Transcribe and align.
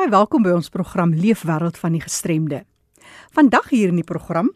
Baie 0.00 0.08
welkom 0.08 0.46
by 0.46 0.54
ons 0.56 0.70
program 0.72 1.10
Leefwêreld 1.12 1.76
van 1.76 1.92
die 1.92 2.00
Gestremde. 2.00 2.62
Vandag 3.36 3.66
hier 3.68 3.90
in 3.92 3.98
die 4.00 4.06
program, 4.08 4.46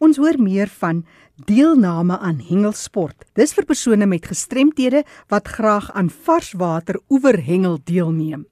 ons 0.00 0.16
hoor 0.16 0.38
meer 0.40 0.70
van 0.80 1.02
deelname 1.44 2.16
aan 2.16 2.38
hengelsport. 2.40 3.26
Dis 3.36 3.52
vir 3.52 3.66
persone 3.68 4.08
met 4.08 4.24
gestremthede 4.24 5.02
wat 5.28 5.50
graag 5.58 5.90
aan 5.92 6.08
varswater 6.08 6.96
oeverhengel 7.12 7.76
deelneem. 7.84 8.46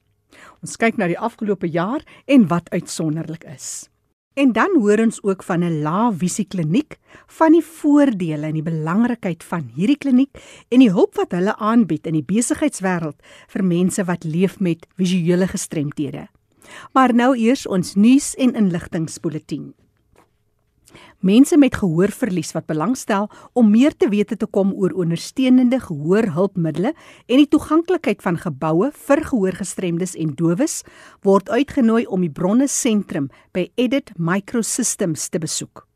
Ons 0.60 0.76
kyk 0.76 1.00
na 1.00 1.08
die 1.08 1.16
afgelope 1.16 1.72
jaar 1.72 2.04
en 2.28 2.44
wat 2.52 2.68
uitsonderlik 2.76 3.48
is. 3.48 3.88
En 4.36 4.52
dan 4.52 4.76
hoor 4.76 5.00
ons 5.06 5.22
ook 5.24 5.42
van 5.48 5.64
'n 5.64 5.80
lae-visie 5.80 6.44
kliniek, 6.44 6.98
van 7.26 7.52
die 7.52 7.64
voordele 7.64 8.46
en 8.46 8.60
die 8.60 8.68
belangrikheid 8.68 9.44
van 9.44 9.72
hierdie 9.74 9.98
kliniek 9.98 10.36
en 10.68 10.78
die 10.78 10.92
hulp 10.92 11.14
wat 11.14 11.32
hulle 11.32 11.56
aanbied 11.56 12.06
in 12.06 12.12
die 12.12 12.28
besigheidswêreld 12.28 13.24
vir 13.48 13.64
mense 13.64 14.04
wat 14.04 14.24
leef 14.24 14.60
met 14.60 14.86
visuele 14.96 15.48
gestremthede. 15.48 16.28
Maar 16.92 17.14
nou 17.14 17.36
eers 17.36 17.66
ons 17.66 17.94
nuus 17.94 18.34
en 18.34 18.54
inligtingspulsatie. 18.54 19.72
Mense 21.22 21.54
met 21.56 21.76
gehoorverlies 21.78 22.50
wat 22.56 22.66
belangstel 22.66 23.28
om 23.54 23.70
meer 23.70 23.94
te 23.94 24.08
wete 24.10 24.36
te 24.36 24.48
kom 24.50 24.72
oor 24.74 24.90
ondersteunende 25.04 25.78
gehoorhulpmiddels 25.84 26.98
en 27.30 27.38
die 27.38 27.46
toeganklikheid 27.46 28.24
van 28.24 28.40
geboue 28.42 28.90
vir 29.06 29.22
gehoorgestremdes 29.30 30.16
en 30.18 30.34
dowes, 30.34 30.80
word 31.22 31.48
uitgenooi 31.48 32.04
om 32.10 32.26
die 32.26 32.32
bronne 32.32 32.66
sentrum 32.66 33.30
by 33.54 33.68
Edit 33.78 34.10
Microsystems 34.18 35.28
te 35.30 35.38
besoek. 35.38 35.86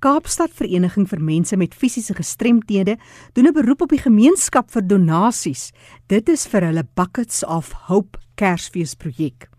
Kaapstad 0.00 0.54
Vereniging 0.56 1.04
vir 1.04 1.20
Mense 1.20 1.58
met 1.60 1.74
Fisiese 1.76 2.14
Gestremthede 2.16 2.94
doen 3.36 3.46
'n 3.46 3.52
beroep 3.52 3.82
op 3.82 3.90
die 3.90 4.00
gemeenskap 4.00 4.70
vir 4.70 4.82
donasies. 4.82 5.72
Dit 6.08 6.28
is 6.28 6.46
vir 6.46 6.62
hulle 6.62 6.88
Buckets 6.94 7.44
of 7.44 7.72
Hope 7.72 8.18
Kersfeesprojek. 8.34 9.50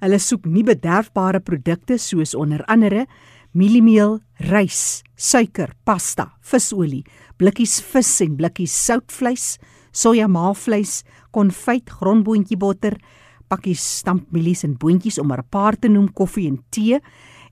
Hulle 0.00 0.18
soek 0.18 0.46
nie 0.46 0.64
bederfbare 0.64 1.40
produkte 1.40 1.98
soos 1.98 2.34
onder 2.34 2.64
andere 2.64 3.06
mieliemeel, 3.52 4.20
rys, 4.38 5.02
suiker, 5.16 5.74
pasta, 5.84 6.32
visolie, 6.40 7.04
blikkies 7.36 7.80
vis 7.80 8.20
en 8.20 8.36
blikkies 8.36 8.86
soutvleis, 8.86 9.58
sojamaalvleis, 9.92 11.04
konfyt, 11.30 11.90
grondboontjie 11.90 12.56
botter, 12.56 12.96
pakkies 13.48 13.98
stampmielies 13.98 14.64
en 14.64 14.76
boontjies 14.76 15.18
om 15.18 15.26
maar 15.26 15.40
'n 15.40 15.50
paar 15.50 15.76
te 15.76 15.88
noem, 15.88 16.08
koffie 16.08 16.48
en 16.48 16.64
tee 16.70 17.00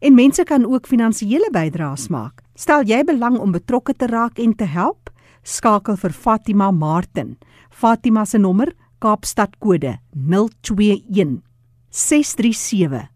En 0.01 0.15
mense 0.15 0.45
kan 0.45 0.67
ook 0.67 0.87
finansiële 0.87 1.49
bydraes 1.53 2.09
maak. 2.09 2.43
Stel 2.55 2.85
jy 2.89 3.03
belang 3.05 3.39
om 3.39 3.53
betrokke 3.53 3.95
te 3.97 4.07
raak 4.07 4.39
en 4.39 4.55
te 4.57 4.65
help? 4.65 5.11
Skakel 5.43 5.97
vir 5.97 6.13
Fatima 6.13 6.71
Martin. 6.71 7.37
Fatima 7.71 8.25
se 8.25 8.39
nommer 8.39 8.73
Kaapstad 8.99 9.59
kode 9.61 9.99
021 10.13 11.43
637 11.91 13.09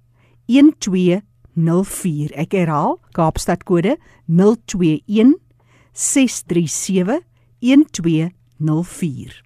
1204. 0.46 2.34
Ek 2.36 2.52
herhaal, 2.52 2.98
Kaapstad 3.16 3.64
kode 3.64 3.96
021 4.28 5.36
637 5.92 7.20
1204. 7.60 9.42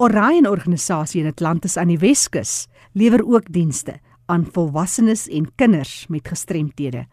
Orion 0.00 0.46
organisasie 0.48 1.20
in 1.20 1.28
Atlantis 1.28 1.76
aan 1.76 1.90
die 1.92 2.00
Weskus 2.00 2.68
lewer 2.96 3.24
ook 3.24 3.50
dienste 3.52 3.98
aan 4.30 4.46
volwassenes 4.46 5.26
en 5.28 5.48
kinders 5.58 6.06
met 6.08 6.28
gestremthede. 6.28 7.06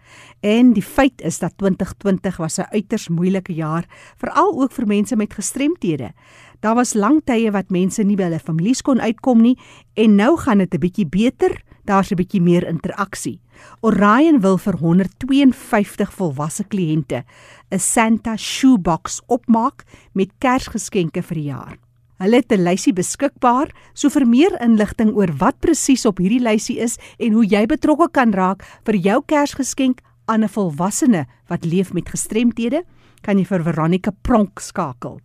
En 0.46 0.74
die 0.74 0.86
feit 0.86 1.22
is 1.22 1.40
dat 1.42 1.58
2020 1.58 2.38
was 2.38 2.58
'n 2.60 2.70
uiters 2.72 3.08
moeilike 3.10 3.54
jaar, 3.54 3.86
veral 4.18 4.62
ook 4.62 4.72
vir 4.72 4.88
mense 4.88 5.16
met 5.16 5.34
gestremthede. 5.34 6.12
Daar 6.60 6.76
was 6.76 6.94
lang 6.94 7.22
tye 7.26 7.52
wat 7.52 7.70
mense 7.70 8.04
nie 8.04 8.16
by 8.16 8.24
hulle 8.24 8.40
families 8.40 8.82
kon 8.82 9.02
uitkom 9.02 9.42
nie 9.42 9.58
en 9.94 10.16
nou 10.16 10.38
gaan 10.38 10.58
dit 10.58 10.74
'n 10.74 10.80
bietjie 10.80 11.08
beter. 11.08 11.62
Daar's 11.86 12.12
'n 12.12 12.16
bietjie 12.16 12.42
meer 12.42 12.68
interaksie. 12.68 13.40
Orion 13.82 14.40
wil 14.42 14.58
vir 14.58 14.78
152 14.78 16.14
volwasse 16.14 16.64
kliënte 16.64 17.24
'n 17.72 17.80
Santa 17.80 18.36
shoebox 18.36 19.22
opmaak 19.28 19.84
met 20.14 20.32
Kersgeskenke 20.40 21.24
vir 21.24 21.36
die 21.36 21.50
jaar. 21.50 21.87
Hulle 22.18 22.42
het 22.42 22.52
'n 22.52 22.64
lysie 22.64 22.94
beskikbaar, 22.94 23.70
so 23.94 24.10
vir 24.10 24.26
meer 24.26 24.62
inligting 24.62 25.14
oor 25.14 25.32
wat 25.38 25.60
presies 25.60 26.06
op 26.06 26.18
hierdie 26.18 26.42
lysie 26.42 26.80
is 26.80 26.98
en 27.20 27.34
hoe 27.34 27.46
jy 27.46 27.66
betrokke 27.66 28.10
kan 28.12 28.34
raak 28.34 28.64
vir 28.86 28.96
jou 28.96 29.22
Kersgeskenk 29.26 30.02
aan 30.26 30.44
'n 30.44 30.50
volwassene 30.50 31.26
wat 31.48 31.66
leef 31.66 31.94
met 31.94 32.10
gestremthede, 32.10 32.84
kan 33.22 33.38
jy 33.38 33.46
vir 33.46 33.64
Veronica 33.64 34.12
Pronk 34.22 34.60
skakel. 34.60 35.20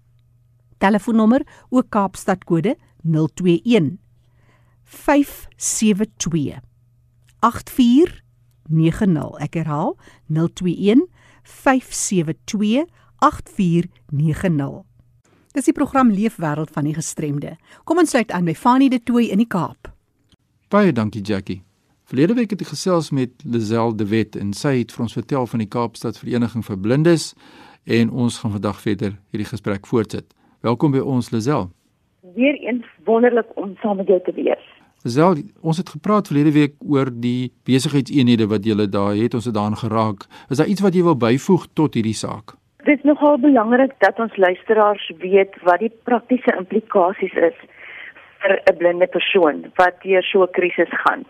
Telefoonnommer 0.79 1.47
ook 1.71 1.91
Kaapstad 1.91 2.45
kode 2.45 2.77
021 3.03 3.99
572 4.85 6.61
8490. 7.41 9.41
Ek 9.41 9.55
herhaal 9.55 9.97
021 10.29 11.09
572 11.43 12.85
8490. 13.19 14.92
Dis 15.53 15.67
die 15.69 15.75
program 15.77 16.09
Leefwêreld 16.09 16.71
van 16.73 16.87
die 16.89 16.95
Gestremde. 16.97 17.59
Kom 17.85 17.99
ons 18.01 18.15
sluit 18.15 18.31
aan 18.33 18.47
by 18.49 18.55
Fanie 18.57 18.89
de 18.89 18.97
Tooi 19.05 19.27
in 19.29 19.43
die 19.43 19.49
Kaap. 19.49 19.91
Baie 20.73 20.95
dankie 20.97 21.21
Jackie. 21.21 21.59
Verlede 22.09 22.33
week 22.39 22.55
het 22.55 22.63
ek 22.65 22.71
gesels 22.73 23.11
met 23.13 23.45
Lisel 23.45 23.93
de 23.93 24.07
Wet 24.09 24.39
en 24.41 24.55
sy 24.57 24.79
het 24.79 24.95
vir 24.97 25.05
ons 25.05 25.17
vertel 25.19 25.45
van 25.51 25.61
die 25.61 25.69
Kaapstad 25.69 26.17
Vereniging 26.17 26.65
vir 26.65 26.79
Blindes 26.81 27.35
en 27.85 28.15
ons 28.25 28.39
gaan 28.41 28.55
vandag 28.55 28.81
verder 28.81 29.19
hierdie 29.29 29.51
gesprek 29.51 29.85
voortsit. 29.91 30.33
Welkom 30.65 30.97
by 30.97 31.05
ons 31.05 31.29
Lisel. 31.37 31.69
Weereens 32.33 32.89
wonderlik 33.05 33.53
om 33.61 33.77
saam 33.85 34.01
met 34.01 34.09
jou 34.09 34.23
te 34.25 34.33
wees. 34.39 34.65
Lisel, 35.05 35.45
ons 35.61 35.77
het 35.77 35.93
gepraat 35.99 36.33
verlede 36.33 36.55
week 36.57 36.81
oor 36.81 37.13
die 37.13 37.53
besigheidseenhede 37.69 38.49
wat 38.49 38.65
julle 38.65 38.89
daar 38.89 39.13
het, 39.21 39.37
ons 39.37 39.53
het 39.53 39.59
daaraan 39.59 39.77
geraak. 39.77 40.25
Is 40.49 40.65
daar 40.65 40.73
iets 40.73 40.81
wat 40.81 40.97
jy 40.97 41.05
wil 41.05 41.21
byvoeg 41.21 41.69
tot 41.77 42.01
hierdie 42.01 42.17
saak? 42.17 42.57
Dit 42.83 42.99
is 42.99 43.03
nogal 43.03 43.39
belangrik 43.39 43.93
dat 43.99 44.19
ons 44.19 44.37
luisteraars 44.37 45.13
weet 45.19 45.55
wat 45.63 45.79
die 45.79 45.93
praktiese 46.03 46.57
implikasies 46.59 47.35
is 47.35 47.59
vir 48.43 48.61
'n 48.71 48.77
blinde 48.77 49.07
persoon 49.07 49.73
wat 49.77 49.95
deur 50.03 50.23
so 50.23 50.43
'n 50.43 50.55
krisis 50.59 50.93
gaan. 51.05 51.25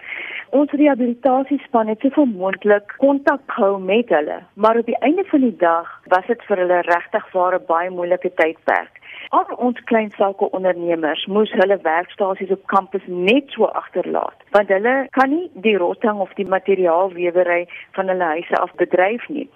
Ons 0.50 0.70
rehabilitasiespan 0.70 1.88
het 1.88 2.00
soveel 2.00 2.26
moontlik 2.26 2.94
kontak 2.96 3.40
gehou 3.46 3.80
met 3.80 4.08
hulle, 4.08 4.38
maar 4.54 4.76
op 4.76 4.86
die 4.86 4.98
einde 4.98 5.24
van 5.24 5.40
die 5.40 5.56
dag 5.56 6.00
was 6.06 6.26
dit 6.26 6.42
vir 6.48 6.56
hulle 6.56 6.80
regtig 6.80 7.24
'n 7.34 7.64
baie 7.66 7.90
moeilike 7.90 8.30
tydperk. 8.34 9.00
Al 9.28 9.44
ons 9.56 9.80
klein 9.84 10.10
sake 10.10 10.50
ondernemers 10.50 11.26
moes 11.26 11.52
hulle 11.52 11.78
werkstasies 11.82 12.50
op 12.50 12.66
kampus 12.66 13.04
net 13.06 13.44
so 13.54 13.64
agterlaat 13.64 14.36
want 14.50 14.68
hulle 14.68 15.06
kan 15.16 15.30
nie 15.30 15.50
die 15.64 15.76
rotting 15.80 16.20
of 16.20 16.34
die 16.34 16.48
materiaalwewery 16.54 17.66
van 17.96 18.08
hulle 18.08 18.28
huise 18.34 18.56
af 18.56 18.74
bedryf 18.74 19.28
nie. 19.28 19.48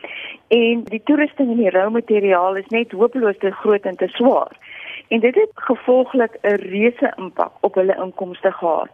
En 0.48 0.84
die 0.84 1.02
toerusting 1.04 1.50
en 1.50 1.60
die 1.60 1.70
roumateriaal 1.70 2.56
is 2.56 2.72
net 2.72 2.92
hopeloos 2.92 3.38
te 3.38 3.50
groot 3.50 3.84
en 3.84 3.96
te 3.96 4.08
swaar. 4.08 4.56
En 5.08 5.20
dit 5.20 5.34
het 5.34 5.50
gevolglik 5.54 6.38
'n 6.42 6.54
reuse 6.54 7.12
impak 7.16 7.52
op 7.60 7.74
hulle 7.74 7.96
inkomste 8.04 8.52
gehad. 8.52 8.90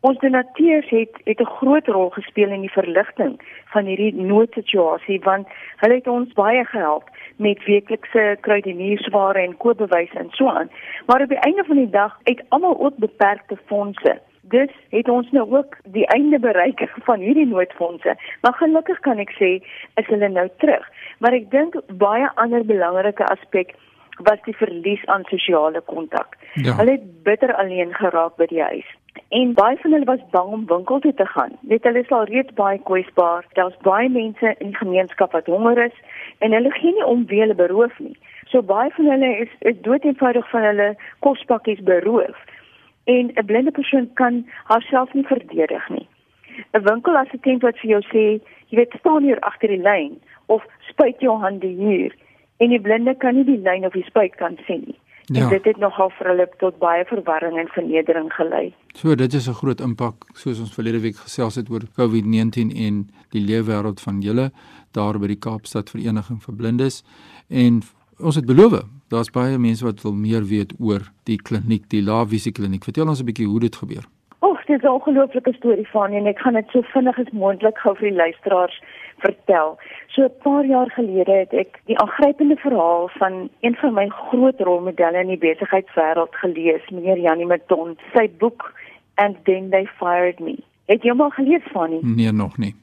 Ons 0.00 0.18
donateurs 0.18 0.88
het 0.88 1.20
het 1.24 1.40
'n 1.40 1.54
groot 1.58 1.86
rol 1.86 2.10
gespeel 2.10 2.50
in 2.50 2.60
die 2.60 2.72
verligting 2.72 3.40
van 3.64 3.84
hierdie 3.84 4.14
noodsituasie 4.14 5.20
want 5.20 5.48
hulle 5.76 5.94
het 5.94 6.06
ons 6.06 6.32
baie 6.32 6.64
gehelp 6.64 7.10
met 7.36 7.64
weeklikse 7.64 8.36
kruideniersware 8.40 9.38
en 9.38 9.56
koopbewyse 9.56 10.18
en 10.18 10.30
so 10.30 10.48
aan. 10.48 10.70
Maar 11.06 11.22
op 11.22 11.28
die 11.28 11.38
einde 11.38 11.64
van 11.64 11.76
die 11.76 11.90
dag 11.90 12.18
het 12.22 12.42
almal 12.48 12.78
ook 12.78 12.96
beperkte 12.96 13.56
fondse. 13.66 14.20
Dus 14.40 14.70
het 14.88 15.08
ons 15.08 15.30
nou 15.30 15.56
ook 15.56 15.76
die 15.84 16.06
einde 16.06 16.38
bereik 16.38 16.90
van 17.08 17.18
hierdie 17.20 17.46
noodfondse. 17.46 18.16
Maar 18.40 18.54
gelukkig 18.54 19.00
kan 19.00 19.18
ek 19.18 19.30
sê 19.30 19.50
is 19.94 20.06
hulle 20.06 20.28
nou 20.28 20.48
terug. 20.56 20.90
Maar 21.18 21.32
ek 21.32 21.50
dink 21.50 21.74
baie 21.86 22.30
ander 22.34 22.64
belangrike 22.64 23.24
aspek 23.24 23.74
was 24.22 24.42
die 24.44 24.56
verlies 24.56 25.06
aan 25.06 25.24
sosiale 25.24 25.80
kontak. 25.80 26.36
Ja. 26.54 26.76
Hulle 26.76 26.90
het 26.90 27.22
bitter 27.22 27.54
alleen 27.54 27.94
geraak 27.94 28.36
by 28.36 28.46
die 28.46 28.62
huis. 28.62 28.88
En 29.28 29.54
baie 29.54 29.76
van 29.80 29.92
hulle 29.92 30.04
was 30.04 30.24
bang 30.30 30.52
om 30.52 30.66
winkel 30.66 30.98
toe 31.00 31.14
te 31.14 31.26
gaan. 31.26 31.52
Net 31.60 31.84
hulle 31.84 31.98
is 31.98 32.10
al 32.10 32.24
reeds 32.24 32.52
baie 32.54 32.80
kwesbaar. 32.88 33.46
Daar's 33.52 33.76
baie 33.82 34.08
mense 34.08 34.54
in 34.58 34.72
die 34.72 34.76
gemeenskap 34.76 35.32
wat 35.32 35.46
honger 35.46 35.84
is 35.84 35.98
en 36.38 36.52
hulle 36.52 36.70
gee 36.70 36.92
nie 36.92 37.04
om 37.04 37.26
wie 37.26 37.40
hulle 37.40 37.54
beroof 37.54 37.98
nie. 37.98 38.16
So 38.50 38.62
baie 38.62 38.90
van 38.96 39.10
hulle 39.10 39.30
is, 39.44 39.52
is 39.58 39.80
dood 39.80 40.04
eenvoudig 40.04 40.50
van 40.50 40.62
hulle 40.62 40.88
kospakkies 41.18 41.80
beroof. 41.88 42.38
En 43.04 43.32
'n 43.34 43.46
blinde 43.46 43.70
persoon 43.70 44.10
kan 44.14 44.44
haarself 44.64 45.12
nie 45.12 45.26
verdedig 45.26 45.88
nie. 45.88 46.08
'n 46.72 46.82
Winkelassistent 46.82 47.62
wat 47.62 47.78
vir 47.78 47.90
jou 47.90 48.02
sê, 48.12 48.24
jy 48.68 48.76
weet 48.76 48.94
staan 48.98 49.22
hier 49.22 49.40
agter 49.40 49.68
die 49.68 49.82
lyn 49.82 50.20
of 50.46 50.64
spuit 50.88 51.20
jou 51.20 51.38
hande 51.40 51.66
hier 51.66 52.12
en 52.62 52.74
die 52.74 52.80
blinde 52.80 53.14
kan 53.18 53.34
nie 53.38 53.46
die 53.48 53.60
lyn 53.62 53.86
of 53.88 53.96
die 53.98 54.06
spuit 54.06 54.36
kan 54.40 54.58
sien 54.66 54.84
nie. 54.86 54.98
Ja. 55.30 55.44
En 55.44 55.48
dit 55.54 55.64
het 55.64 55.78
nogal 55.78 56.10
vir 56.18 56.28
hulle 56.32 56.46
tot 56.58 56.78
baie 56.82 57.04
verwarring 57.08 57.58
en 57.58 57.68
vernedering 57.72 58.32
gelei. 58.34 58.72
So 58.98 59.14
dit 59.14 59.34
is 59.34 59.48
'n 59.48 59.58
groot 59.60 59.80
impak 59.80 60.14
soos 60.34 60.60
ons 60.60 60.74
verlede 60.74 61.00
week 61.00 61.16
gesels 61.16 61.54
het 61.54 61.70
oor 61.70 61.82
COVID-19 61.98 62.74
en 62.86 63.08
die 63.30 63.40
leefwêreld 63.40 64.00
van 64.00 64.20
julle 64.20 64.50
daar 64.92 65.18
by 65.18 65.26
die 65.26 65.38
Kaapstad 65.38 65.90
Vereniging 65.90 66.42
vir 66.42 66.54
Blindes 66.54 67.04
en 67.48 67.82
ons 68.18 68.36
het 68.36 68.46
beloof 68.46 68.82
daar's 69.08 69.30
baie 69.30 69.58
mense 69.58 69.84
wat 69.84 70.02
wil 70.02 70.12
meer 70.12 70.44
weet 70.44 70.72
oor 70.80 71.00
die 71.24 71.36
kliniek, 71.36 71.88
die 71.88 72.02
Lavisie 72.02 72.52
kliniek. 72.52 72.84
Vertel 72.84 73.08
ons 73.08 73.20
'n 73.20 73.24
bietjie 73.24 73.46
hoe 73.46 73.60
dit 73.60 73.76
gebeur. 73.76 74.04
Oek, 74.42 74.66
dit 74.66 74.76
is 74.76 74.82
'n 74.82 74.94
ongelooflike 74.98 75.52
storie 75.52 75.88
van 75.88 76.12
en 76.12 76.26
ek 76.26 76.38
gaan 76.38 76.54
dit 76.54 76.68
so 76.72 76.82
vinnig 76.82 77.18
as 77.18 77.32
moontlik 77.32 77.78
gou 77.78 77.94
vir 77.96 78.08
die 78.08 78.16
luisteraars 78.16 78.80
vertel. 79.24 79.78
So 80.14 80.22
'n 80.24 80.38
paar 80.42 80.64
jaar 80.64 80.90
gelede 80.90 81.32
het 81.32 81.52
ek 81.52 81.80
die 81.90 81.98
aangrypende 81.98 82.56
verhaal 82.56 83.08
van 83.08 83.48
een 83.60 83.74
van 83.74 83.94
my 83.94 84.08
groot 84.08 84.60
rolmodelle 84.60 85.20
in 85.20 85.32
die 85.34 85.42
besigheidswêreld 85.46 86.34
gelees, 86.44 86.88
meneer 86.90 87.18
Janie 87.18 87.46
Maton, 87.46 87.96
sy 88.14 88.30
boek 88.38 88.72
And 89.14 89.36
Then 89.44 89.70
They 89.70 89.86
Fired 89.98 90.38
Me. 90.40 90.56
Het 90.86 91.02
jy 91.02 91.10
hom 91.10 91.20
al 91.20 91.30
gelees 91.30 91.66
van 91.72 91.90
nie? 91.90 92.00
Nee, 92.02 92.32
nog 92.32 92.58
nie. 92.58 92.74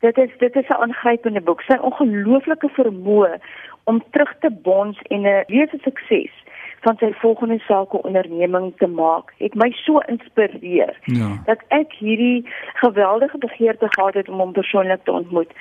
Dit 0.00 0.18
is 0.18 0.30
dit 0.38 0.56
is 0.56 0.68
'n 0.68 0.82
aangrypende 0.82 1.40
boek. 1.40 1.60
Sy 1.60 1.76
ongelooflike 1.80 2.68
vermoë 2.68 3.38
om 3.84 4.02
terug 4.10 4.34
te 4.40 4.50
bons 4.50 4.98
en 5.02 5.20
'n 5.20 5.44
lewensukses 5.46 5.82
sukses 5.82 6.41
van 6.82 6.96
sy 6.98 7.12
volgende 7.22 7.58
sake 7.66 8.02
onderneming 8.02 8.72
te 8.78 8.86
maak 8.86 9.30
het 9.38 9.54
my 9.54 9.70
so 9.84 10.02
inspireer 10.10 10.96
ja. 11.04 11.28
dat 11.46 11.62
ek 11.68 11.94
hierdie 11.98 12.42
geweldige 12.80 13.38
begeerte 13.38 13.86
gehad 13.90 14.18
het 14.18 14.28
om 14.28 14.42
hom 14.42 14.52
persoonlik 14.52 15.04
te 15.04 15.12
ontmoet. 15.12 15.52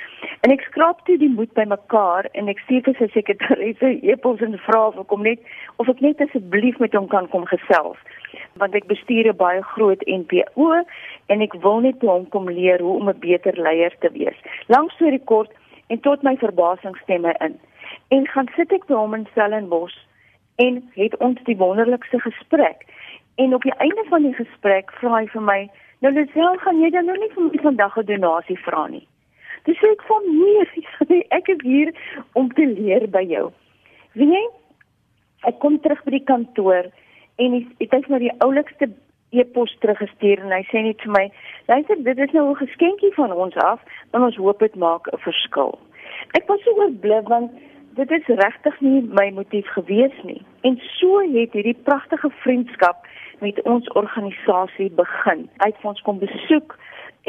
En 0.42 0.54
ek 0.54 0.66
skraap 0.70 1.06
toe 1.06 1.18
die 1.22 1.30
moed 1.30 1.54
bymekaar 1.54 2.30
en 2.32 2.50
ek 2.50 2.64
stuur 2.66 2.88
vir 2.90 2.98
sy 2.98 3.10
sekretaresse 3.14 3.94
e-pos 4.14 4.42
en 4.42 4.58
vra 4.66 4.88
of 4.90 4.98
ek 5.06 5.14
hom 5.14 5.26
net 5.30 5.54
of 5.78 5.94
ek 5.94 6.02
net 6.02 6.26
asseblief 6.26 6.82
met 6.82 6.98
hom 6.98 7.10
kan 7.12 7.30
kom 7.30 7.46
gesels 7.54 8.02
want 8.60 8.76
ek 8.76 8.88
bestuur 8.90 9.30
'n 9.30 9.38
baie 9.38 9.62
groot 9.74 10.02
NPO 10.08 10.68
en 11.32 11.42
ek 11.42 11.54
wil 11.64 11.80
net 11.86 12.02
hom 12.02 12.28
kom 12.30 12.50
leer 12.50 12.82
hoe 12.82 12.98
om 13.00 13.10
'n 13.10 13.20
beter 13.20 13.56
leier 13.56 13.94
te 14.00 14.10
wees. 14.12 14.38
Langs 14.68 14.94
storie 14.94 15.24
kort 15.34 15.52
en 15.88 16.00
tot 16.00 16.24
my 16.24 16.36
verbasing 16.38 16.98
stem 17.04 17.26
hy 17.26 17.36
in. 17.40 17.60
En 18.10 18.28
gaan 18.28 18.50
sit 18.56 18.72
ek 18.74 18.88
by 18.88 18.94
hom 18.94 19.14
in 19.14 19.28
Stellenbosch 19.32 19.98
en 20.64 20.82
het 20.94 21.18
ons 21.18 21.40
die 21.50 21.58
wonderlikste 21.58 22.20
gesprek. 22.20 22.86
En 23.36 23.54
op 23.56 23.62
die 23.62 23.76
einde 23.78 24.04
van 24.10 24.28
die 24.28 24.34
gesprek 24.34 24.92
vra 25.00 25.16
hy 25.18 25.28
vir 25.34 25.42
my, 25.42 25.60
"Nou 26.00 26.14
Lisel, 26.14 26.58
gaan 26.58 26.82
jy 26.82 26.90
dan 26.90 27.06
nou 27.06 27.18
nie 27.18 27.34
vir 27.36 27.44
my 27.44 27.60
vandag 27.62 27.98
'n 27.98 28.06
donasie 28.06 28.60
vra 28.60 28.88
nie?" 28.88 29.08
Dis 29.66 29.78
sê 29.78 29.92
ek 29.92 30.02
van 30.02 30.24
nee, 30.26 31.24
ek 31.38 31.48
is 31.48 31.62
hier 31.62 31.94
om 32.34 32.52
te 32.52 32.66
leer 32.66 33.10
by 33.10 33.22
jou. 33.22 33.52
Wie 34.14 34.28
jy? 34.28 34.44
Ek 35.44 35.60
kom 35.60 35.80
terug 35.80 36.04
by 36.04 36.12
die 36.12 36.26
kantoor 36.26 36.86
en 37.36 37.52
hy 37.52 37.66
het 37.80 37.92
net 37.92 38.08
maar 38.08 38.20
die 38.20 38.40
oulikste 38.46 38.90
e-pos 39.32 39.78
teruggestuur 39.80 40.40
en 40.44 40.52
hy 40.52 40.64
sê 40.70 40.82
net 40.84 41.02
vir 41.02 41.12
my, 41.12 41.32
"Luister, 41.68 42.04
dit 42.04 42.18
is 42.18 42.32
nou 42.32 42.50
'n 42.50 42.56
geskenkie 42.66 43.14
van 43.14 43.32
ons 43.32 43.56
af, 43.56 43.80
en 44.14 44.22
ons 44.22 44.36
hoop 44.36 44.60
dit 44.60 44.76
maak 44.76 45.08
'n 45.08 45.18
verskil." 45.18 45.80
Ek 46.34 46.48
was 46.48 46.64
so 46.64 46.72
oorblij 46.72 47.22
want 47.22 47.52
dit 47.96 48.12
is 48.12 48.28
regtig 48.28 48.80
nie 48.80 49.02
my 49.20 49.30
motief 49.36 49.68
gewees 49.76 50.16
nie. 50.24 50.42
En 50.62 50.80
so 50.98 51.20
het 51.20 51.54
hierdie 51.54 51.78
pragtige 51.84 52.30
vriendskap 52.44 53.08
met 53.40 53.62
ons 53.62 53.88
organisasie 54.00 54.90
begin. 54.96 55.48
Hy 55.64 55.70
het 55.74 55.86
ons 55.88 56.02
kom 56.06 56.22
besoek 56.22 56.78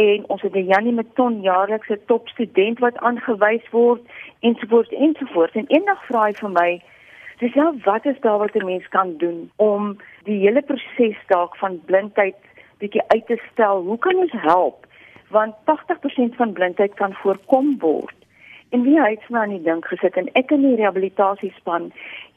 en 0.01 0.25
ons 0.33 0.43
het 0.43 0.55
'n 0.55 0.71
Janie 0.73 0.93
Meton 0.93 1.41
jaarlikse 1.41 1.99
topstudent 2.07 2.79
wat 2.79 2.97
aangewys 2.99 3.71
word 3.71 4.01
ensovoorts 4.41 4.91
ensovoorts. 4.91 5.55
En 5.55 5.67
eendag 5.67 6.05
vra 6.07 6.25
hy 6.27 6.33
vir 6.33 6.51
my, 6.51 6.83
"Dis 7.39 7.55
nou 7.55 7.79
wat 7.85 8.07
is 8.07 8.21
daar 8.21 8.39
wat 8.39 8.55
'n 8.55 8.65
mens 8.65 8.89
kan 8.89 9.17
doen 9.17 9.51
om 9.57 9.99
die 10.25 10.39
hele 10.39 10.63
proses 10.63 11.17
dalk 11.27 11.57
van 11.57 11.81
blindheid 11.85 12.37
bietjie 12.79 13.03
uit 13.09 13.27
te 13.27 13.39
stel? 13.53 13.83
Hoe 13.83 13.99
kan 13.99 14.17
ons 14.17 14.33
help?" 14.33 14.87
Want 15.29 15.55
80% 15.65 16.37
van 16.37 16.53
blindheid 16.53 16.95
kan 16.95 17.13
voorkom 17.13 17.79
word. 17.79 18.22
En 18.73 18.83
wie 18.83 19.01
het 19.01 19.29
nou 19.29 19.43
aan 19.43 19.53
die 19.53 19.63
dink 19.63 19.85
gesit 19.93 20.17
en 20.17 20.29
ek 20.33 20.51
in 20.51 20.63
die 20.65 20.77
rehabilitasiespan 20.81 21.91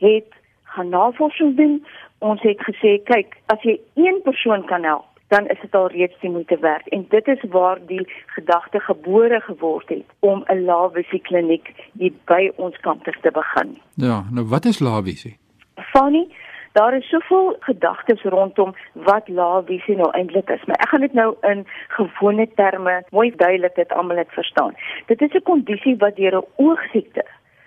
het 0.03 0.31
gaan 0.75 0.89
navorsing 0.89 1.55
doen. 1.55 1.85
Ons 2.19 2.41
het 2.41 2.61
gesê, 2.67 2.97
kyk, 3.07 3.37
as 3.53 3.61
jy 3.63 3.79
een 3.95 4.19
persoon 4.23 4.65
kan 4.67 4.83
help, 4.83 5.07
dan 5.33 5.47
is 5.53 5.59
dit 5.61 5.75
al 5.75 5.87
reeds 5.93 6.19
die 6.21 6.29
moeite 6.29 6.57
werd. 6.59 6.87
En 6.95 7.05
dit 7.09 7.27
is 7.27 7.43
waar 7.49 7.79
die 7.87 8.03
gedagte 8.37 8.79
gebore 8.79 9.39
geword 9.47 9.89
het 9.89 10.05
om 10.19 10.43
'n 10.47 10.65
laevisie 10.65 11.21
kliniek 11.21 11.73
hier 11.99 12.13
by 12.25 12.51
ons 12.55 12.77
kampus 12.79 13.17
te 13.21 13.31
begin. 13.31 13.77
Ja, 13.95 14.23
nou 14.31 14.45
wat 14.47 14.65
is 14.65 14.79
laevisie? 14.79 15.37
Funny, 15.75 16.27
daar 16.75 16.95
is 16.95 17.09
soveel 17.09 17.55
gedagtes 17.59 18.21
rondom 18.23 18.75
wat 18.93 19.27
laevisie 19.27 19.95
nou 19.95 20.09
eintlik 20.11 20.49
is, 20.49 20.63
maar 20.65 20.81
ek 20.83 20.89
gaan 20.91 21.05
dit 21.05 21.13
nou 21.13 21.29
in 21.41 21.63
gewone 21.97 22.47
terme 22.55 22.95
mooi 23.09 23.31
duidelik 23.35 23.75
dit 23.75 23.93
almal 23.93 24.19
net 24.19 24.31
verstaan. 24.35 24.75
Dit 25.11 25.21
is 25.21 25.33
'n 25.33 25.47
kondisie 25.51 25.95
wat 25.97 26.15
deur 26.15 26.35
'n 26.37 26.47
oogsiekte 26.55 27.23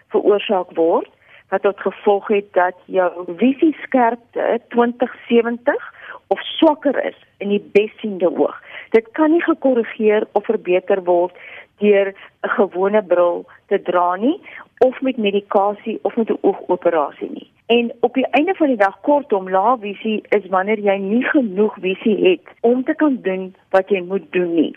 veroorsaak 0.08 0.70
word 0.74 1.08
wat 1.48 1.62
tot 1.62 1.80
gevolg 1.80 2.28
het 2.28 2.52
dat 2.52 2.76
jou 2.84 3.10
visie 3.36 3.76
skerpte 3.82 4.60
2070 4.68 5.94
of 6.28 6.40
swakker 6.58 7.04
is 7.04 7.16
in 7.38 7.48
die 7.48 7.62
bessiende 7.72 8.30
oog. 8.30 8.56
Dit 8.90 9.08
kan 9.12 9.30
nie 9.30 9.42
gekorrigeer 9.42 10.26
of 10.32 10.44
verbeter 10.44 11.02
word 11.04 11.36
deur 11.78 12.08
'n 12.12 12.48
gewone 12.56 13.02
bril 13.02 13.44
te 13.68 13.82
dra 13.82 14.16
nie 14.16 14.40
of 14.78 15.00
met 15.00 15.16
medikasie 15.16 15.98
of 16.02 16.16
met 16.16 16.30
'n 16.30 16.38
oogoperasie 16.40 17.30
nie. 17.30 17.50
En 17.66 17.92
op 18.00 18.14
die 18.14 18.26
einde 18.30 18.54
van 18.54 18.66
die 18.66 18.76
dag 18.76 19.00
kortom 19.00 19.50
lae 19.50 19.76
visie 19.80 20.22
is 20.28 20.46
wanneer 20.48 20.78
jy 20.78 20.96
nie 20.96 21.24
genoeg 21.24 21.74
visie 21.80 22.16
het 22.28 22.46
om 22.60 22.84
te 22.84 22.94
kan 22.94 23.18
doen 23.22 23.54
wat 23.70 23.88
jy 23.88 24.00
moet 24.00 24.32
doen 24.32 24.54
nie. 24.54 24.76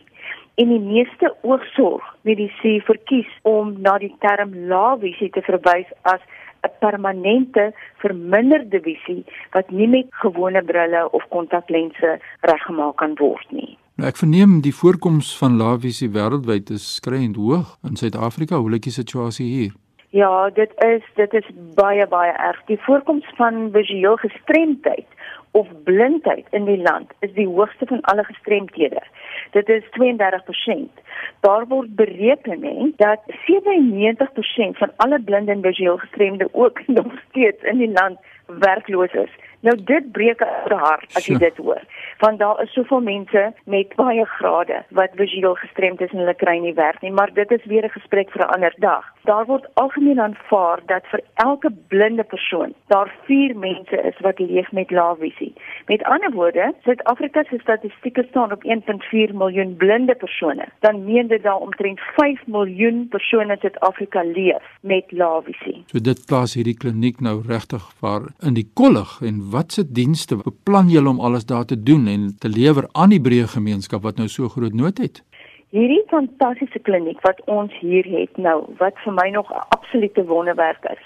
En 0.55 0.67
die 0.67 0.79
meeste 0.79 1.35
oogsorg 1.41 2.15
medisy 2.21 2.79
verkies 2.79 3.29
om 3.41 3.81
na 3.81 3.97
die 3.97 4.15
term 4.19 4.51
lae 4.67 4.97
visie 4.99 5.29
te 5.29 5.41
verwys 5.41 5.87
as 6.01 6.19
'n 6.67 6.73
permanente 6.79 7.73
verminderde 8.03 8.81
visie 8.81 9.25
wat 9.51 9.69
nie 9.71 9.87
met 9.87 10.07
gewone 10.09 10.63
brille 10.63 11.11
of 11.11 11.27
kontaklense 11.29 12.19
reggemaak 12.41 12.95
kan 12.95 13.15
word 13.19 13.47
nie. 13.51 13.77
Nou 13.95 14.09
ek 14.09 14.17
verneem 14.17 14.61
die 14.61 14.75
voorkoms 14.75 15.37
van 15.37 15.57
lae 15.61 15.77
visie 15.79 16.09
wêreldwyd 16.09 16.69
is 16.69 16.95
skreiend 16.95 17.35
hoog 17.35 17.77
in 17.87 17.95
Suid-Afrika. 17.95 18.57
Hoe 18.57 18.71
lyk 18.71 18.87
die 18.89 18.99
situasie 19.01 19.45
hier? 19.45 19.73
Ja, 20.09 20.49
dit 20.49 20.71
is 20.85 21.03
dit 21.15 21.33
is 21.33 21.47
baie 21.75 22.07
baie 22.07 22.31
erg. 22.31 22.63
Die 22.65 22.79
voorkoms 22.87 23.27
van 23.35 23.69
visueel 23.71 24.17
gestremdheid 24.17 25.07
of 25.51 25.67
blindheid 25.83 26.47
in 26.51 26.65
die 26.65 26.81
land 26.81 27.11
is 27.19 27.33
die 27.33 27.47
hoogste 27.47 27.85
van 27.85 28.01
alle 28.01 28.23
gestremdhede. 28.23 29.03
Dit 29.51 29.69
is 29.69 29.83
32%. 29.83 31.01
Daar 31.39 31.67
word 31.67 31.95
bereken 31.95 32.93
dat 32.97 33.19
97% 33.27 34.77
van 34.77 34.91
alle 34.95 35.21
blinde 35.21 35.51
en 35.51 35.61
visueel 35.61 35.97
gestremde 35.97 36.49
ook 36.51 36.87
nog 36.97 37.05
steeds 37.29 37.63
in 37.63 37.77
die 37.77 37.91
land 37.91 38.19
werkloos 38.45 39.13
is. 39.13 39.29
Nou 39.59 39.83
dit 39.83 40.11
breek 40.11 40.41
'n 40.41 40.73
hart 40.73 41.15
as 41.15 41.25
jy 41.25 41.37
dit 41.37 41.57
hoor 41.57 41.81
want 42.21 42.39
daar 42.39 42.61
is 42.61 42.73
soveel 42.73 43.01
mense 43.01 43.53
met 43.65 43.95
baie 43.95 44.25
grade 44.25 44.83
wat 44.89 45.09
visueel 45.15 45.55
gestremd 45.55 46.01
is 46.01 46.11
en 46.11 46.17
hulle 46.17 46.35
kry 46.35 46.57
nie 46.57 46.73
werk 46.73 47.01
nie, 47.01 47.11
maar 47.11 47.33
dit 47.33 47.51
is 47.51 47.65
weer 47.65 47.85
'n 47.85 47.97
gesprek 47.97 48.29
vir 48.31 48.41
'n 48.41 48.53
ander 48.55 48.73
dag. 48.77 49.05
Daar 49.23 49.45
word 49.45 49.67
algemeen 49.73 50.19
aanvaar 50.19 50.79
dat 50.85 51.05
vir 51.11 51.21
elke 51.33 51.71
blinde 51.87 52.23
persoon 52.23 52.73
daar 52.87 53.13
4 53.25 53.57
mense 53.57 54.01
is 54.09 54.19
wat 54.19 54.39
leef 54.39 54.71
met 54.71 54.91
lae 54.91 55.15
visie. 55.19 55.53
Met 55.87 56.03
ander 56.03 56.31
woorde, 56.31 56.73
Suid-Afrika 56.83 57.43
se 57.43 57.59
statistieke 57.61 58.25
staan 58.29 58.51
op 58.51 58.63
1.4 58.63 59.33
miljoen 59.33 59.75
blinde 59.75 60.15
persone. 60.15 60.65
Dan 60.79 61.05
meen 61.05 61.27
dit 61.27 61.43
daar 61.43 61.57
omtrent 61.67 61.99
5 61.99 62.47
miljoen 62.47 63.07
persone 63.09 63.53
in 63.53 63.59
Suid-Afrika 63.59 64.23
leef 64.23 64.63
met 64.81 65.11
lae 65.11 65.41
visie. 65.45 65.83
So 65.85 65.99
dit 65.99 66.25
plaas 66.25 66.53
hierdie 66.53 66.77
kliniek 66.77 67.19
nou 67.19 67.41
regtig 67.47 67.87
waar 67.99 68.21
in 68.39 68.53
die 68.53 68.69
kollig 68.73 69.19
en 69.21 69.41
watse 69.51 69.91
dienste 69.91 70.35
beplan 70.43 70.89
julle 70.89 71.09
om 71.09 71.19
alles 71.19 71.45
daar 71.45 71.65
te 71.65 71.83
doen? 71.83 72.09
en 72.11 72.35
te 72.39 72.49
lewer 72.49 72.87
aan 72.91 73.13
die 73.13 73.21
breë 73.21 73.47
gemeenskap 73.55 74.03
wat 74.03 74.19
nou 74.21 74.27
so 74.31 74.49
groot 74.49 74.73
nood 74.73 74.97
het. 75.01 75.23
Hierdie 75.71 76.01
fantastiese 76.11 76.81
kliniek 76.83 77.21
wat 77.23 77.37
ons 77.47 77.71
hier 77.79 78.03
het 78.11 78.35
nou, 78.35 78.57
wat 78.79 78.97
vir 79.05 79.13
my 79.15 79.29
nog 79.31 79.51
'n 79.51 79.61
absolute 79.75 80.23
wonderwerk 80.27 80.83
is, 80.91 81.03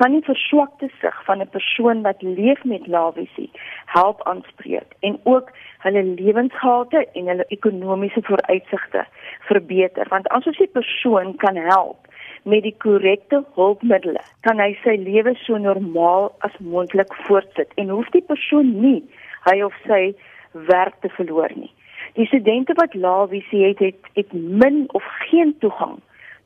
kan 0.00 0.12
die 0.12 0.24
verswakte 0.24 0.88
sig 1.00 1.16
van 1.24 1.42
'n 1.42 1.48
persoon 1.56 2.00
wat 2.02 2.22
leef 2.22 2.64
met 2.64 2.86
lavisie 2.86 3.50
help 3.86 4.22
aanspreek 4.22 4.96
en 5.00 5.20
ook 5.22 5.50
hulle 5.78 6.02
lewensgehalte 6.02 7.06
en 7.12 7.26
hulle 7.26 7.44
ekonomiese 7.48 8.22
vooruitsigte 8.22 9.04
verbeter 9.40 10.06
want 10.08 10.28
as 10.28 10.46
ons 10.46 10.58
die 10.58 10.72
persoon 10.78 11.36
kan 11.36 11.56
help 11.56 11.98
met 12.42 12.62
die 12.62 12.76
korrekte 12.78 13.44
hulpmiddels 13.54 14.32
kan 14.40 14.58
hy 14.58 14.78
sy 14.82 14.96
lewe 14.96 15.34
so 15.34 15.56
normaal 15.56 16.32
as 16.38 16.58
moontlik 16.58 17.14
voortsit 17.14 17.72
en 17.74 17.88
hoef 17.88 18.10
die 18.10 18.26
persoon 18.32 18.80
nie 18.80 19.02
hy 19.50 19.62
of 19.62 19.74
sy 19.86 20.14
werk 20.52 20.94
te 21.00 21.08
verloor 21.08 21.52
nie. 21.54 21.72
Die 22.18 22.26
studente 22.26 22.74
wat 22.74 22.94
laevisie 22.94 23.64
het, 23.64 23.78
het, 23.78 24.06
het 24.12 24.32
min 24.32 24.84
of 24.92 25.04
geen 25.30 25.54
toegang 25.58 25.98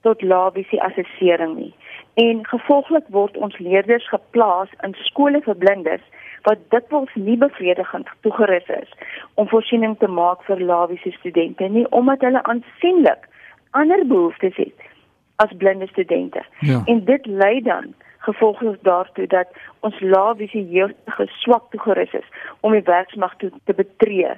tot 0.05 0.23
laevisie 0.23 0.83
assessering 0.83 1.57
nie. 1.57 1.75
En 2.15 2.47
gevolglik 2.47 3.07
word 3.09 3.37
ons 3.37 3.57
leerders 3.59 4.09
geplaas 4.09 4.69
in 4.85 4.93
skole 5.09 5.41
vir 5.47 5.57
blindes 5.57 6.05
wat 6.45 6.61
dikwels 6.75 7.15
nie 7.15 7.39
bevredigend 7.41 8.11
toegerus 8.27 8.69
is 8.83 8.93
om 9.41 9.49
voorsiening 9.49 9.95
te 9.99 10.11
maak 10.11 10.45
vir 10.49 10.61
laevisie 10.61 11.15
studente 11.17 11.69
nie 11.69 11.87
omdat 11.91 12.21
hulle 12.27 12.43
aansienlik 12.53 13.29
ander 13.71 14.05
behoeftes 14.07 14.57
het 14.61 14.89
as 15.37 15.57
blinde 15.57 15.89
studente. 15.89 16.43
Ja. 16.61 16.83
En 16.85 17.05
dit 17.05 17.27
lei 17.27 17.63
dan 17.63 17.95
gevolglik 18.19 18.83
daartoe 18.83 19.27
dat 19.27 19.49
ons 19.81 20.01
laevisie 20.01 20.69
jeug 20.69 20.93
geswak 21.17 21.71
toegerus 21.71 22.13
is 22.13 22.29
om 22.61 22.77
die 22.77 22.85
werksmag 22.85 23.35
te, 23.37 23.51
te 23.65 23.75
betree 23.75 24.37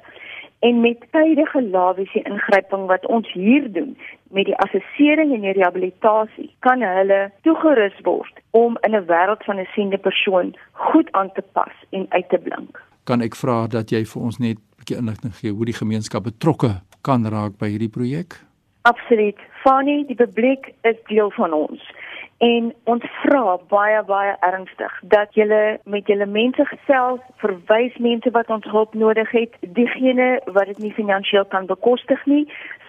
en 0.67 0.81
met 0.81 1.01
tydige 1.11 1.63
lawiese 1.63 2.23
ingryping 2.23 2.87
wat 2.87 3.07
ons 3.07 3.33
hier 3.33 3.73
doen 3.73 3.93
met 4.37 4.49
die 4.49 4.57
assessering 4.65 5.35
en 5.35 5.45
die 5.45 5.53
rehabilitasie 5.59 6.49
kan 6.67 6.83
hulle 6.83 7.21
toegerus 7.47 7.99
word 8.09 8.41
om 8.51 8.79
in 8.87 8.97
'n 8.97 9.07
wêreld 9.11 9.45
van 9.49 9.61
'n 9.61 9.69
siende 9.75 9.99
persoon 9.99 10.57
goed 10.73 11.13
aan 11.13 11.31
te 11.33 11.43
pas 11.53 11.75
en 11.91 12.07
uit 12.09 12.29
te 12.29 12.39
blink. 12.39 12.83
Kan 13.05 13.21
ek 13.21 13.35
vra 13.37 13.67
dat 13.67 13.91
jy 13.91 14.05
vir 14.05 14.23
ons 14.23 14.39
net 14.39 14.57
'n 14.57 14.77
bietjie 14.79 14.97
inligting 14.97 15.35
gee 15.35 15.53
hoe 15.53 15.65
die 15.65 15.81
gemeenskap 15.83 16.23
betrokke 16.23 16.73
kan 17.03 17.27
raak 17.27 17.59
by 17.59 17.69
hierdie 17.69 17.95
projek? 17.99 18.41
Absoluut. 18.83 19.39
Fanny, 19.63 20.05
die 20.07 20.17
publiek 20.17 20.73
is 20.83 20.97
deel 21.09 21.31
van 21.31 21.53
ons. 21.53 21.81
En 22.45 22.73
ons 22.91 23.05
vra 23.23 23.43
baie 23.71 24.01
baie 24.05 24.33
ernstig 24.45 24.95
dat 25.13 25.37
julle 25.39 25.79
met 25.85 26.09
julle 26.11 26.27
mense 26.29 26.65
gesels, 26.69 27.21
verwys 27.41 27.95
mense 28.07 28.33
wat 28.37 28.51
ons 28.53 28.67
hulp 28.73 28.97
nodig 29.01 29.31
het. 29.33 29.55
Diegene 29.79 30.27
wat 30.57 30.69
dit 30.73 30.83
nie 30.85 30.93
finansiëel 30.99 31.47
kan 31.55 31.71
bekostig 31.71 32.25
nie, 32.29 32.43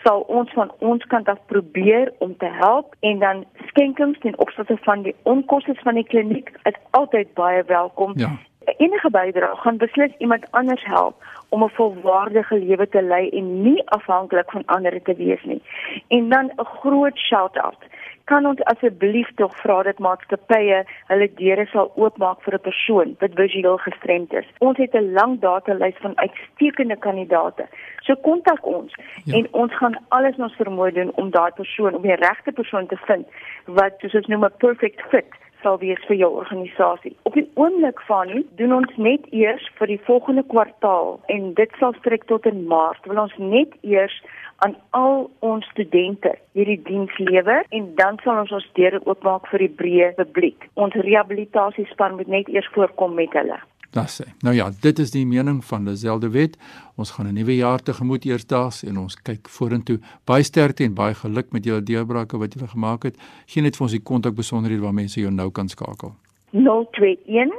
sal 0.04 0.26
ons 0.40 0.52
van 0.58 0.74
ons 0.90 1.06
kant 1.14 1.30
af 1.32 1.40
probeer 1.52 2.12
om 2.26 2.36
te 2.42 2.50
help 2.58 2.98
en 3.00 3.22
dan 3.24 3.46
skenkings 3.70 4.20
ten 4.26 4.36
opsigte 4.44 4.78
van 4.88 5.06
die 5.08 5.16
onkoste 5.24 5.78
van 5.84 6.02
die 6.02 6.08
kliniek 6.10 6.52
is 6.64 6.82
altyd 7.00 7.32
baie 7.40 7.64
welkom. 7.72 8.18
Ja. 8.20 8.34
Enige 8.78 9.10
bydrae 9.14 9.56
gaan 9.62 9.78
beslis 9.78 10.12
iemand 10.18 10.52
anders 10.52 10.84
help 10.86 11.24
om 11.50 11.64
'n 11.64 11.76
volwaardige 11.80 12.60
lewe 12.60 12.90
te 12.90 13.02
lei 13.02 13.30
en 13.30 13.62
nie 13.62 13.82
afhanklik 13.86 14.52
van 14.52 14.66
ander 14.66 15.02
te 15.02 15.16
wees 15.16 15.44
nie. 15.44 15.62
En 16.08 16.30
dan 16.30 16.52
'n 16.56 16.66
groot 16.66 17.18
shout-out 17.18 17.82
kan 18.26 18.46
ons 18.46 18.62
asseblief 18.72 19.30
tog 19.40 19.54
vra 19.62 19.82
dat 19.86 20.00
maatskappye 20.02 20.82
hulle 21.12 21.28
deure 21.40 21.66
sal 21.72 21.92
oopmaak 21.96 22.42
vir 22.46 22.56
'n 22.58 22.66
persoon 22.68 23.16
wat 23.22 23.38
visueel 23.42 23.78
gestremd 23.78 24.34
is. 24.34 24.48
Ons 24.60 24.78
het 24.78 24.94
'n 24.96 25.14
lang 25.14 25.40
datalys 25.40 25.98
van 26.02 26.18
uitstekende 26.18 26.98
kandidaate. 26.98 27.66
So 28.02 28.16
kontak 28.16 28.66
ons 28.66 28.92
ja. 29.24 29.38
en 29.38 29.48
ons 29.52 29.74
gaan 29.78 29.98
alles 30.10 30.36
ons 30.38 30.56
vermoë 30.62 30.94
doen 30.94 31.12
om 31.16 31.30
daai 31.30 31.52
persoon, 31.52 31.96
om 31.96 32.02
die 32.02 32.16
regte 32.16 32.52
persoon 32.52 32.88
te 32.88 32.98
vind 32.98 33.26
wat 33.66 33.94
soos 34.00 34.16
ons 34.16 34.28
noem 34.28 34.46
'n 34.46 34.58
perfect 34.58 35.02
fit 35.10 35.45
sal 35.66 35.82
wees 35.82 36.02
vir 36.10 36.20
jou 36.22 36.32
organisasie. 36.44 37.16
Op 37.26 37.34
die 37.34 37.48
oomblik 37.58 38.02
van 38.10 38.32
doen 38.60 38.74
ons 38.80 38.98
net 39.02 39.26
eers 39.34 39.66
vir 39.80 39.90
die 39.96 40.02
volgende 40.08 40.46
kwartaal 40.54 41.16
en 41.34 41.54
dit 41.58 41.78
sal 41.82 41.96
strek 42.00 42.28
tot 42.30 42.46
in 42.50 42.66
Maart. 42.70 43.06
Wil 43.10 43.24
ons 43.26 43.38
net 43.42 43.74
eers 43.82 44.16
aan 44.64 44.76
al 44.96 45.26
ons 45.44 45.66
studente 45.74 46.32
hierdie 46.56 46.80
diens 46.88 47.18
lewer 47.20 47.66
en 47.76 47.90
dan 48.00 48.20
sal 48.24 48.44
ons 48.46 48.54
ons 48.56 48.68
deure 48.78 49.02
oopmaak 49.04 49.50
vir 49.52 49.66
die 49.66 49.74
breë 49.82 50.12
publiek. 50.20 50.70
Ons 50.80 50.96
rehabilitasiespan 51.08 52.20
moet 52.20 52.32
net 52.38 52.52
eers 52.54 52.70
voorkom 52.78 53.18
met 53.18 53.34
hulle. 53.36 53.60
Das 53.96 54.16
sê. 54.20 54.26
Nou 54.44 54.52
ja, 54.56 54.70
dit 54.82 55.00
is 55.00 55.12
die 55.12 55.26
mening 55.26 55.62
van 55.66 55.86
Lazelde 55.88 56.30
Wet. 56.30 56.58
Ons 56.96 57.12
gaan 57.16 57.28
'n 57.28 57.34
nuwe 57.34 57.56
jaar 57.56 57.80
tegemoet 57.80 58.26
eersdaags 58.26 58.84
en 58.84 58.98
ons 58.98 59.16
kyk 59.16 59.50
vorentoe. 59.50 60.00
Baie 60.26 60.44
sterkte 60.44 60.84
en 60.84 60.94
baie 60.94 61.14
geluk 61.14 61.52
met 61.52 61.64
julle 61.64 61.84
deurbrake 61.84 62.38
wat 62.38 62.54
julle 62.54 62.68
gemaak 62.68 63.04
het. 63.04 63.16
Geen 63.46 63.64
net 63.64 63.76
vir 63.76 63.84
ons 63.84 63.92
die 63.92 64.04
kontak 64.04 64.36
besonderhede 64.36 64.82
waar 64.82 64.94
mense 64.94 65.20
jou 65.20 65.32
nou 65.32 65.50
kan 65.52 65.70
skakel. 65.70 66.16
021 66.52 67.54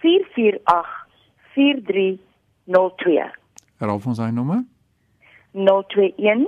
448 0.00 1.06
4302. 1.54 3.32
Herhaal 3.76 4.00
ons 4.04 4.18
daai 4.18 4.32
nommer. 4.32 4.64
021 5.52 6.46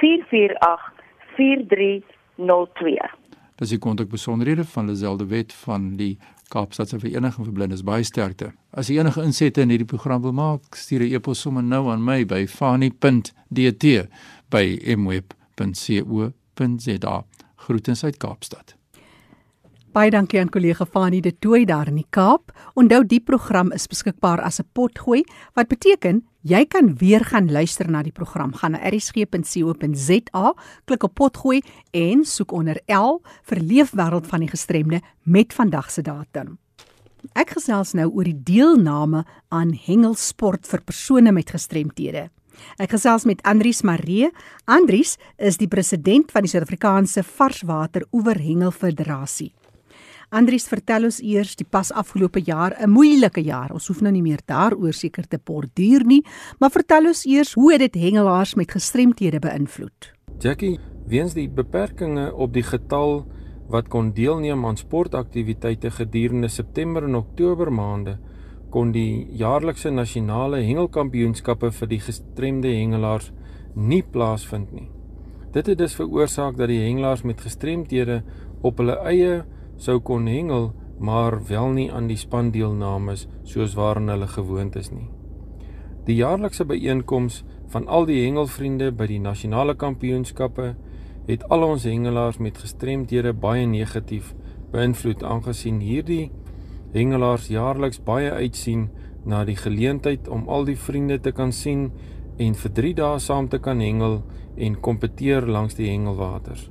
448 0.00 0.92
4302. 1.36 1.38
021 1.38 1.38
448 1.38 2.02
4302. 2.02 3.22
Dis 3.62 3.70
die 3.70 3.78
kontak 3.78 4.08
besonderhede 4.10 4.64
van 4.64 4.88
Lazelde 4.88 5.26
Wet 5.30 5.52
van 5.52 5.92
die 5.94 6.16
Kaapstadse 6.52 6.98
Vereniging 7.00 7.46
vir 7.46 7.54
Blindes 7.56 7.82
baie 7.86 8.04
sterkte. 8.04 8.52
As 8.76 8.88
jy 8.90 8.98
enige 9.00 9.22
insette 9.24 9.62
in 9.62 9.70
hierdie 9.72 9.88
program 9.88 10.22
wil 10.22 10.36
maak, 10.36 10.76
stuur 10.76 11.02
'n 11.02 11.12
e-pos 11.14 11.40
sommer 11.40 11.62
nou 11.62 11.88
aan 11.90 12.04
my 12.04 12.24
by 12.24 12.46
fani.dt 12.46 13.84
by 14.50 14.78
mweb.co.za. 14.96 16.34
Groetens 17.56 18.04
uit 18.04 18.16
Kaapstad. 18.16 18.76
Baie 19.92 20.10
dankie 20.10 20.40
aan 20.40 20.48
kollega 20.48 20.86
Fani 20.86 21.20
de 21.20 21.38
Tooi 21.38 21.64
daar 21.64 21.88
in 21.88 21.94
die 21.94 22.06
Kaap. 22.10 22.52
Onthou 22.74 23.06
die 23.06 23.20
program 23.20 23.72
is 23.72 23.86
beskikbaar 23.86 24.40
as 24.40 24.58
'n 24.60 24.64
potgooi 24.72 25.24
wat 25.54 25.68
beteken 25.68 26.24
jy 26.42 26.64
kan 26.66 26.92
weer 26.98 27.24
gaan 27.24 27.50
luister 27.50 27.88
na 27.90 28.02
die 28.02 28.12
program. 28.14 28.52
Gaan 28.54 28.76
na 28.76 28.82
erisg.co.za, 28.82 30.54
klik 30.84 31.06
op 31.06 31.14
potgooi 31.14 31.62
en 31.90 32.24
soek 32.24 32.52
onder 32.52 32.80
L 32.86 33.20
vir 33.48 33.62
Leefwêreld 33.62 34.26
van 34.30 34.44
die 34.44 34.50
Gestremde 34.50 35.00
met 35.22 35.54
vandag 35.54 35.90
se 35.90 36.02
datum. 36.02 36.58
Ek 37.38 37.54
gesels 37.54 37.94
nou 37.94 38.08
oor 38.10 38.26
die 38.26 38.36
deelname 38.36 39.22
aan 39.54 39.72
hengelsport 39.78 40.66
vir 40.66 40.82
persone 40.82 41.32
met 41.32 41.54
gestremthede. 41.54 42.28
Ek 42.82 42.92
gesels 42.94 43.24
met 43.28 43.42
Andries 43.48 43.82
Maree. 43.86 44.30
Andries 44.66 45.16
is 45.38 45.58
die 45.62 45.70
president 45.70 46.32
van 46.34 46.44
die 46.44 46.52
Suid-Afrikaanse 46.52 47.24
Varswater 47.26 48.06
Oeverhengel 48.12 48.74
Federasie. 48.74 49.52
Andries, 50.32 50.64
vertel 50.64 51.04
ons 51.04 51.18
eers 51.20 51.50
die 51.60 51.66
pas 51.68 51.90
afgelope 51.92 52.40
jaar, 52.40 52.72
'n 52.80 52.88
moeilike 52.88 53.42
jaar. 53.44 53.70
Ons 53.70 53.88
hoef 53.88 54.00
nou 54.00 54.12
nie 54.12 54.22
meer 54.22 54.40
daaroor 54.46 54.92
seker 54.92 55.28
te 55.28 55.38
borduur 55.38 56.04
nie, 56.06 56.24
maar 56.58 56.70
vertel 56.70 57.06
ons 57.06 57.26
eers 57.26 57.52
hoe 57.52 57.78
dit 57.78 57.94
hengelaars 57.94 58.54
met 58.54 58.70
gestremthede 58.70 59.38
beïnvloed. 59.38 60.12
Jackie, 60.38 60.78
weens 61.06 61.34
die 61.34 61.48
beperkings 61.48 62.32
op 62.32 62.52
die 62.52 62.62
getal 62.62 63.26
wat 63.68 63.88
kon 63.88 64.12
deelneem 64.12 64.64
aan 64.64 64.76
sportaktiwiteite 64.76 65.90
gedurende 65.90 66.48
September 66.48 67.04
en 67.04 67.14
Oktober 67.14 67.70
maande, 67.70 68.18
kon 68.70 68.90
die 68.92 69.26
jaarlikse 69.36 69.90
nasionale 69.90 70.62
hengelkampioenskappe 70.62 71.70
vir 71.72 71.88
die 71.88 72.00
gestremde 72.00 72.68
hengelaars 72.68 73.32
nie 73.74 74.02
plaasvind 74.02 74.72
nie. 74.72 74.88
Dit 75.52 75.66
het 75.66 75.78
dus 75.78 75.94
veroorsaak 75.94 76.56
dat 76.56 76.68
die 76.68 76.80
hengelaars 76.80 77.22
met 77.22 77.40
gestremthede 77.40 78.22
op 78.62 78.78
hulle 78.78 78.96
eie 79.04 79.44
sou 79.82 79.98
kon 80.00 80.28
hengel, 80.30 80.70
maar 81.02 81.40
wel 81.48 81.72
nie 81.74 81.88
aan 81.90 82.06
die 82.06 82.18
spandeelnames 82.20 83.26
soos 83.42 83.74
waaraan 83.74 84.12
hulle 84.12 84.28
gewoond 84.30 84.76
is 84.78 84.92
nie. 84.94 85.08
Die 86.06 86.18
jaarlikse 86.20 86.66
byeenkoms 86.66 87.42
van 87.74 87.88
al 87.88 88.06
die 88.06 88.20
hengelvriende 88.24 88.92
by 88.94 89.08
die 89.10 89.22
nasionale 89.22 89.74
kampioenskappe 89.78 90.74
het 91.26 91.46
al 91.54 91.66
ons 91.66 91.86
hengelaars 91.86 92.38
met 92.42 92.58
gestremdhede 92.58 93.32
baie 93.32 93.66
negatief 93.66 94.32
beïnvloed 94.72 95.22
aangesien 95.26 95.80
hierdie 95.82 96.30
hengelaars 96.92 97.48
jaarliks 97.52 98.02
baie 98.04 98.30
uitsien 98.30 98.88
na 99.24 99.44
die 99.48 99.56
geleentheid 99.56 100.28
om 100.28 100.48
al 100.48 100.66
die 100.68 100.76
vriende 100.76 101.18
te 101.22 101.32
kan 101.32 101.52
sien 101.54 101.90
en 102.42 102.54
vir 102.58 102.74
3 102.78 102.94
dae 102.98 103.18
saam 103.22 103.48
te 103.48 103.60
kan 103.62 103.80
hengel 103.80 104.20
en 104.56 104.78
kompeteer 104.80 105.46
langs 105.46 105.76
die 105.78 105.88
hengelwaters. 105.88 106.68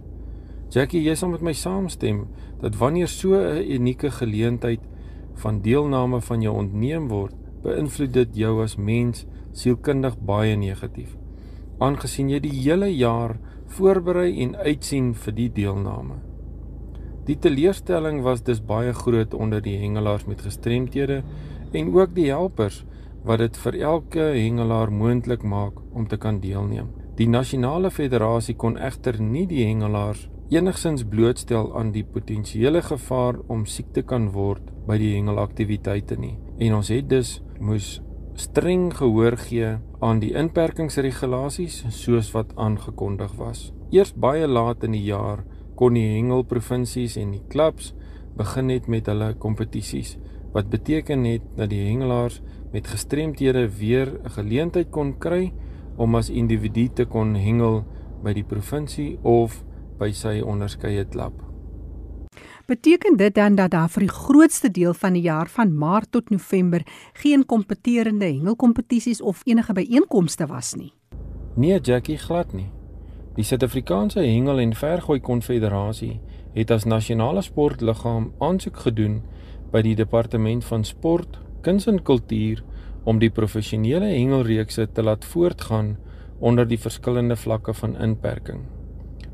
Jackie, 0.71 1.01
jy 1.03 1.15
sal 1.19 1.33
met 1.33 1.41
my 1.43 1.53
saamstem 1.57 2.25
dat 2.61 2.77
wanneer 2.77 3.07
so 3.07 3.33
'n 3.33 3.65
unieke 3.71 4.11
geleentheid 4.11 4.79
van 5.33 5.61
deelname 5.61 6.21
van 6.21 6.41
jou 6.41 6.55
ontneem 6.55 7.07
word, 7.07 7.35
beïnvloed 7.63 8.13
dit 8.13 8.35
jou 8.35 8.61
as 8.63 8.75
mens 8.77 9.25
sielkundig 9.51 10.17
baie 10.19 10.55
negatief. 10.55 11.17
Aangesien 11.77 12.29
jy 12.29 12.39
die 12.39 12.61
hele 12.61 12.95
jaar 12.95 13.39
voorberei 13.65 14.41
en 14.43 14.55
uitsien 14.55 15.13
vir 15.13 15.33
die 15.33 15.49
deelname. 15.51 16.15
Die 17.25 17.37
teleurstelling 17.39 18.21
was 18.21 18.41
dus 18.43 18.61
baie 18.65 18.93
groot 18.93 19.33
onder 19.33 19.61
die 19.61 19.77
hengelaars 19.77 20.25
met 20.25 20.41
gestremthede 20.41 21.23
en 21.71 21.93
ook 21.93 22.15
die 22.15 22.29
helpers 22.29 22.85
wat 23.23 23.39
dit 23.39 23.57
vir 23.57 23.77
elke 23.79 24.23
hengelaar 24.33 24.91
moontlik 24.91 25.43
maak 25.43 25.77
om 25.93 26.07
te 26.07 26.17
kan 26.17 26.39
deelneem. 26.41 26.89
Die 27.15 27.29
nasionale 27.29 27.91
federasie 27.91 28.55
kon 28.55 28.77
egter 28.77 29.21
nie 29.21 29.45
die 29.47 29.65
hengelaars 29.65 30.30
enigsins 30.51 31.05
blootstel 31.07 31.69
aan 31.79 31.93
die 31.95 32.03
potensiële 32.03 32.81
gevaar 32.83 33.37
om 33.47 33.63
siek 33.65 33.93
te 33.95 34.01
kan 34.03 34.25
word 34.35 34.65
by 34.87 34.97
die 34.99 35.13
hengelaktiwiteite 35.13 36.17
nie. 36.19 36.33
En 36.59 36.75
ons 36.75 36.89
het 36.91 37.07
dus 37.09 37.37
moes 37.59 38.01
streng 38.35 38.89
gehoor 38.97 39.37
gee 39.39 39.77
aan 40.03 40.19
die 40.19 40.33
inperkingsregulasies 40.35 41.85
soos 41.95 42.33
wat 42.35 42.51
aangekondig 42.59 43.37
was. 43.39 43.69
Eers 43.95 44.11
baie 44.11 44.47
laat 44.47 44.83
in 44.83 44.97
die 44.97 45.05
jaar 45.07 45.45
kon 45.79 45.95
die 45.95 46.17
hengelprovinsies 46.17 47.15
en 47.21 47.31
die 47.37 47.43
klubs 47.47 47.93
begin 48.35 48.75
het 48.75 48.91
met 48.91 49.07
hulle 49.07 49.31
kompetisies 49.39 50.17
wat 50.51 50.67
beteken 50.67 51.23
het 51.31 51.47
dat 51.55 51.71
die 51.71 51.85
hengelaars 51.87 52.41
met 52.75 52.91
gestremthede 52.91 53.69
weer 53.79 54.19
'n 54.19 54.35
geleentheid 54.35 54.91
kon 54.91 55.17
kry 55.17 55.53
om 55.95 56.15
as 56.15 56.29
individu 56.29 56.89
te 56.93 57.05
kon 57.05 57.35
hengel 57.35 57.85
by 58.23 58.33
die 58.33 58.43
provinsie 58.43 59.19
of 59.23 59.63
by 60.01 60.09
sy 60.17 60.39
onderskeie 60.41 61.05
klub. 61.05 61.37
Beteken 62.65 63.17
dit 63.17 63.35
dan 63.35 63.55
dat 63.55 63.73
daar 63.73 63.89
vir 63.91 64.05
die 64.05 64.13
grootste 64.15 64.69
deel 64.71 64.93
van 64.97 65.13
die 65.17 65.25
jaar 65.25 65.49
van 65.51 65.73
Maart 65.77 66.11
tot 66.15 66.29
November 66.29 66.85
geen 67.13 67.45
kompeterende 67.45 68.25
hengelkompetisies 68.25 69.21
of 69.21 69.41
enige 69.45 69.73
byeenkomste 69.73 70.47
was 70.47 70.73
nie? 70.75 70.93
Nee, 71.55 71.79
Jackie, 71.79 72.17
glad 72.17 72.53
nie. 72.53 72.69
Die 73.35 73.43
Suid-Afrikaanse 73.43 74.19
Hengel 74.19 74.59
en 74.59 74.73
Vergooi 74.75 75.19
Konfederasie 75.19 76.19
het 76.55 76.71
as 76.71 76.85
nasionale 76.85 77.43
sportliggaam 77.43 78.31
aansoek 78.39 78.81
gedoen 78.85 79.21
by 79.71 79.81
die 79.83 79.95
Departement 79.95 80.65
van 80.67 80.83
Sport, 80.87 81.39
Kuns 81.61 81.87
en 81.87 82.01
Kultuur 82.03 82.63
om 83.03 83.19
die 83.19 83.31
professionele 83.31 84.11
hengelreekse 84.11 84.87
te 84.91 85.03
laat 85.03 85.25
voortgaan 85.25 85.95
onder 86.39 86.67
die 86.67 86.79
verskillende 86.79 87.35
vlakke 87.35 87.73
van 87.73 87.95
inperking. 87.99 88.65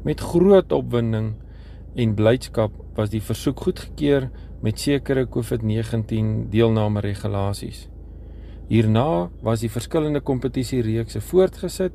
Met 0.03 0.19
groot 0.19 0.71
opwinding 0.71 1.33
en 1.95 2.13
blydskap 2.13 2.73
was 2.95 3.09
die 3.09 3.21
versoek 3.21 3.59
goedgekeur 3.59 4.29
met 4.61 4.79
sekere 4.79 5.27
COVID-19 5.29 6.49
deelname 6.49 6.99
regulasies. 6.99 7.87
Hierna 8.67 9.29
was 9.41 9.63
die 9.63 9.71
verskillende 9.71 10.19
kompetisiereekse 10.19 11.21
voortgesit 11.21 11.93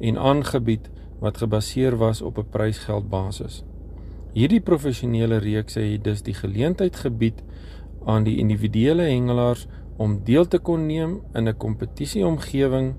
en 0.00 0.18
aangebied 0.18 0.90
wat 1.20 1.38
gebaseer 1.40 1.96
was 1.96 2.22
op 2.22 2.38
'n 2.38 2.48
prysgeldbasis. 2.50 3.64
Hierdie 4.32 4.60
professionele 4.60 5.36
reekse 5.36 5.80
het 5.80 6.04
dus 6.04 6.22
die 6.22 6.34
geleentheid 6.34 6.96
gebied 6.96 7.42
aan 8.04 8.24
die 8.24 8.38
individuele 8.38 9.02
hengelaars 9.02 9.66
om 9.96 10.20
deel 10.24 10.48
te 10.48 10.58
kon 10.58 10.86
neem 10.86 11.20
in 11.34 11.48
'n 11.48 11.56
kompetisieomgewing 11.56 12.94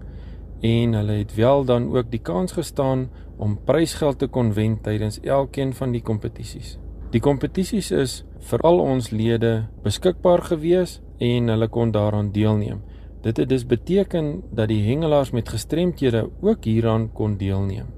en 0.61 0.93
hulle 0.93 1.11
het 1.11 1.35
wel 1.35 1.65
dan 1.65 1.95
ook 1.97 2.11
die 2.11 2.21
kans 2.21 2.51
gestaan 2.51 3.09
om 3.41 3.57
prysgeld 3.65 4.19
te 4.21 4.27
kon 4.29 4.53
wen 4.53 4.77
tydens 4.85 5.19
elkeen 5.25 5.73
van 5.73 5.91
die 5.95 6.03
kompetisies. 6.05 6.75
Die 7.11 7.21
kompetisies 7.23 7.89
is 7.91 8.13
vir 8.51 8.61
al 8.67 8.79
ons 8.79 9.09
lede 9.11 9.65
beskikbaar 9.83 10.45
gewees 10.51 10.99
en 11.19 11.49
hulle 11.51 11.67
kon 11.67 11.91
daaraan 11.91 12.29
deelneem. 12.35 12.83
Dit 13.21 13.37
het 13.37 13.49
dus 13.49 13.65
beteken 13.65 14.43
dat 14.53 14.69
die 14.71 14.81
hengelaars 14.85 15.31
met 15.31 15.49
gestremthede 15.49 16.29
ook 16.41 16.63
hieraan 16.65 17.09
kon 17.13 17.35
deelneem. 17.37 17.89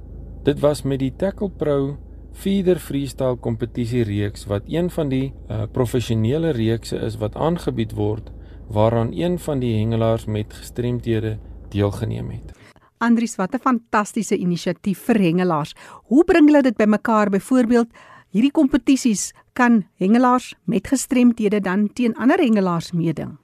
Dit 0.44 0.60
was 0.60 0.82
met 0.84 1.00
die 1.00 1.14
Tackle 1.16 1.50
Pro 1.50 1.98
feeder 2.34 2.80
freestyle 2.80 3.38
kompetisie 3.38 4.04
reeks 4.04 4.48
wat 4.50 4.64
een 4.68 4.90
van 4.90 5.10
die 5.10 5.28
uh, 5.32 5.64
professionele 5.72 6.52
reekse 6.58 6.98
is 6.98 7.20
wat 7.22 7.36
aangebied 7.36 7.94
word 7.94 8.32
waaraan 8.74 9.12
een 9.14 9.38
van 9.40 9.60
die 9.60 9.76
hengelaars 9.78 10.26
met 10.26 10.54
gestremthede 10.54 11.38
deelgeneem 11.70 12.30
het. 12.30 12.63
Andries, 13.04 13.36
wat 13.36 13.54
'n 13.54 13.60
fantastiese 13.60 14.38
inisiatief 14.38 15.00
vir 15.08 15.20
hengelaars. 15.20 15.76
Hoe 16.10 16.24
bring 16.24 16.48
hulle 16.48 16.62
dit 16.62 16.78
bymekaar? 16.78 17.30
Byvoorbeeld, 17.30 17.88
hierdie 18.32 18.52
kompetisies 18.52 19.34
kan 19.54 19.84
hengelaars 20.00 20.54
met 20.66 20.88
gestremthede 20.88 21.60
dan 21.62 21.90
teen 21.94 22.16
ander 22.16 22.40
hengelaars 22.40 22.92
meeding. 22.92 23.38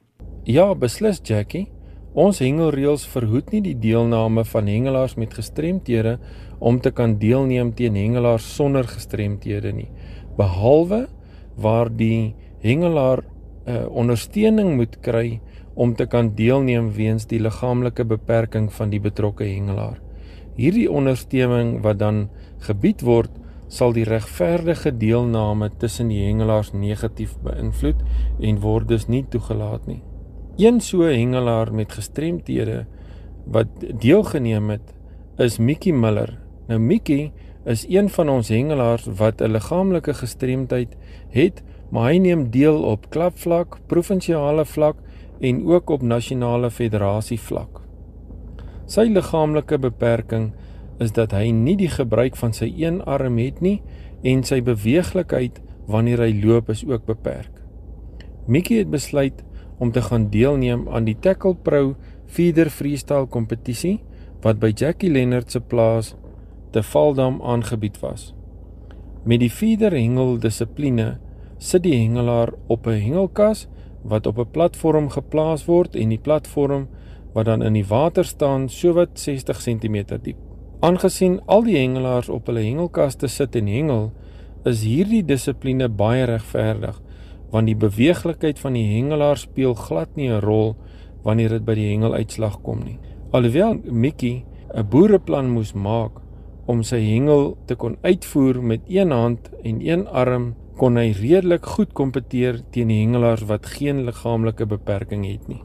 Ja, 0.44 0.76
beslis 0.76 1.20
Jackie. 1.24 1.68
Ons 2.14 2.40
hengelreëls 2.40 3.06
verhoed 3.06 3.52
nie 3.54 3.62
die 3.62 3.78
deelname 3.78 4.42
van 4.46 4.68
hengelaars 4.68 5.16
met 5.16 5.34
gestremthede 5.34 6.18
om 6.60 6.80
te 6.82 6.92
kan 6.92 7.20
deelneem 7.20 7.74
teen 7.78 7.96
hengelaars 7.96 8.56
sonder 8.56 8.88
gestremthede 8.88 9.72
nie, 9.72 9.90
behalwe 10.38 11.08
waar 11.56 11.90
die 11.94 12.36
hengelaar 12.64 13.22
uh, 13.22 13.86
ondersteuning 13.94 14.74
moet 14.76 14.98
kry 15.06 15.40
om 15.80 15.96
te 15.96 16.06
kan 16.12 16.34
deelneem 16.36 16.92
weens 16.92 17.24
die 17.32 17.40
liggaamlike 17.40 18.04
beperking 18.04 18.68
van 18.76 18.92
die 18.92 19.00
betrokke 19.00 19.46
hengelaar. 19.48 20.02
Hierdie 20.60 20.90
ondersteuning 20.92 21.78
wat 21.86 22.02
dan 22.02 22.26
gebied 22.66 23.06
word, 23.08 23.32
sal 23.72 23.94
die 23.96 24.04
regverdige 24.04 24.92
deelname 24.92 25.70
tussen 25.80 26.10
die 26.12 26.20
hengelaars 26.26 26.74
negatief 26.74 27.38
beïnvloed 27.46 28.02
en 28.44 28.60
word 28.60 28.90
dus 28.90 29.08
nie 29.08 29.24
toegelaat 29.32 29.88
nie. 29.88 30.02
Een 30.60 30.82
so 30.84 31.08
hengelaar 31.08 31.72
met 31.72 31.96
gestremthede 31.96 32.82
wat 33.48 33.72
deelgeneem 34.04 34.74
het, 34.74 34.96
is 35.40 35.62
Mikkie 35.64 35.96
Miller. 35.96 36.34
Nou 36.68 36.82
Mikkie 36.84 37.32
is 37.64 37.86
een 37.88 38.10
van 38.12 38.30
ons 38.30 38.50
hengelaars 38.52 39.08
wat 39.22 39.42
'n 39.42 39.56
liggaamlike 39.56 40.14
gestremdheid 40.14 40.98
het, 41.30 41.64
maar 41.90 42.12
hy 42.12 42.18
neem 42.18 42.50
deel 42.52 42.84
op 42.84 43.10
klapvlak, 43.10 43.80
provinsiale 43.88 44.66
vlak 44.66 44.98
en 45.40 45.66
ook 45.66 45.90
op 45.90 46.02
nasionale 46.02 46.72
federasie 46.72 47.40
vlak. 47.40 47.82
Sy 48.90 49.06
liggaamlike 49.08 49.78
beperking 49.80 50.52
is 51.00 51.14
dat 51.16 51.32
hy 51.32 51.52
nie 51.56 51.78
die 51.80 51.92
gebruik 51.92 52.36
van 52.40 52.54
sy 52.54 52.68
een 52.76 53.02
arm 53.08 53.38
het 53.40 53.62
nie 53.64 53.80
en 54.28 54.44
sy 54.44 54.60
beweeglikheid 54.66 55.62
wanneer 55.88 56.26
hy 56.26 56.34
loop 56.44 56.70
is 56.74 56.84
ook 56.86 57.06
beperk. 57.08 57.62
Mikkie 58.50 58.82
het 58.82 58.92
besluit 58.92 59.44
om 59.80 59.92
te 59.92 60.02
gaan 60.02 60.28
deelneem 60.30 60.88
aan 60.90 61.06
die 61.08 61.16
Tackle 61.16 61.56
Pro 61.56 61.96
feeder 62.28 62.70
freestyle 62.70 63.30
kompetisie 63.32 64.00
wat 64.44 64.60
by 64.60 64.72
Jackie 64.76 65.12
Lennard 65.12 65.52
se 65.52 65.62
plaas 65.62 66.16
te 66.74 66.84
Valdam 66.84 67.40
aangebied 67.42 68.00
was. 68.04 68.34
Met 69.24 69.42
die 69.44 69.52
feeder 69.52 69.94
hengel 69.96 70.38
dissipline 70.40 71.18
sit 71.58 71.84
die 71.84 71.96
hengelaar 71.96 72.54
op 72.68 72.88
'n 72.88 73.02
hengelkas 73.02 73.68
wat 74.02 74.28
op 74.28 74.38
'n 74.40 74.52
platform 74.52 75.10
geplaas 75.10 75.66
word 75.66 75.96
en 75.96 76.10
die 76.10 76.22
platform 76.22 76.88
wat 77.34 77.46
dan 77.46 77.62
in 77.62 77.74
die 77.74 77.86
water 77.86 78.26
staan 78.26 78.70
sowat 78.70 79.20
60 79.20 79.58
cm 79.58 80.06
diep. 80.22 80.38
Aangesien 80.80 81.42
al 81.46 81.64
die 81.64 81.78
hengelaars 81.78 82.30
op 82.30 82.46
hulle 82.46 82.62
hengelkaste 82.62 83.28
sit 83.28 83.56
en 83.56 83.68
hengel, 83.68 84.12
is 84.64 84.84
hierdie 84.84 85.26
dissipline 85.26 85.90
baie 85.90 86.26
regverdig 86.26 87.02
want 87.50 87.66
die 87.66 87.78
beweeglikheid 87.78 88.60
van 88.62 88.76
die 88.78 88.86
hengelaar 88.92 89.38
speel 89.38 89.74
glad 89.74 90.16
nie 90.16 90.30
'n 90.30 90.42
rol 90.42 90.76
wanneer 91.24 91.50
dit 91.50 91.66
by 91.66 91.76
die 91.76 91.90
hengeluitslag 91.90 92.62
kom 92.62 92.84
nie. 92.84 93.00
Alhoewel 93.32 93.80
Mickey 93.84 94.46
'n 94.74 94.88
boereplan 94.90 95.50
moes 95.50 95.74
maak 95.74 96.22
om 96.66 96.84
sy 96.84 97.00
hengel 97.02 97.58
te 97.66 97.76
kon 97.76 97.98
uitvoer 98.02 98.62
met 98.64 98.82
een 98.88 99.12
hand 99.12 99.50
en 99.64 99.82
een 99.82 100.08
arm 100.08 100.56
kon 100.80 100.96
hy 100.96 101.10
redelik 101.12 101.66
goed 101.76 101.92
kompeteer 101.92 102.62
teen 102.72 102.88
die 102.88 103.02
hengelaars 103.02 103.44
wat 103.50 103.68
geen 103.68 104.06
liggaamlike 104.08 104.64
beperking 104.72 105.26
het 105.28 105.50
nie. 105.52 105.60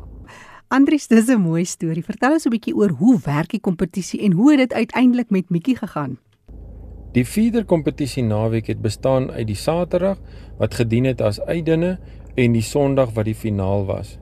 Andries, 0.75 1.07
dis 1.07 1.29
'n 1.29 1.41
mooi 1.41 1.65
storie. 1.65 2.03
Vertel 2.03 2.33
ons 2.33 2.47
'n 2.47 2.51
bietjie 2.51 2.75
oor 2.75 2.91
hoe 2.91 3.21
werk 3.25 3.51
die 3.51 3.61
kompetisie 3.61 4.21
en 4.21 4.33
hoe 4.33 4.51
het 4.51 4.59
dit 4.59 4.73
uiteindelik 4.73 5.31
met 5.31 5.51
Mikkie 5.51 5.77
gegaan? 5.77 6.19
Die 7.13 7.25
feeder 7.25 7.65
kompetisie 7.65 8.23
naweek 8.23 8.67
het 8.67 8.81
bestaan 8.83 9.31
uit 9.31 9.47
die 9.47 9.57
Saterdag 9.57 10.19
wat 10.59 10.75
gedien 10.75 11.05
het 11.05 11.21
as 11.21 11.41
uitdinne 11.41 11.99
en 12.35 12.53
die 12.53 12.63
Sondag 12.63 13.13
wat 13.15 13.25
die 13.25 13.35
finaal 13.35 13.87
was. 13.87 14.19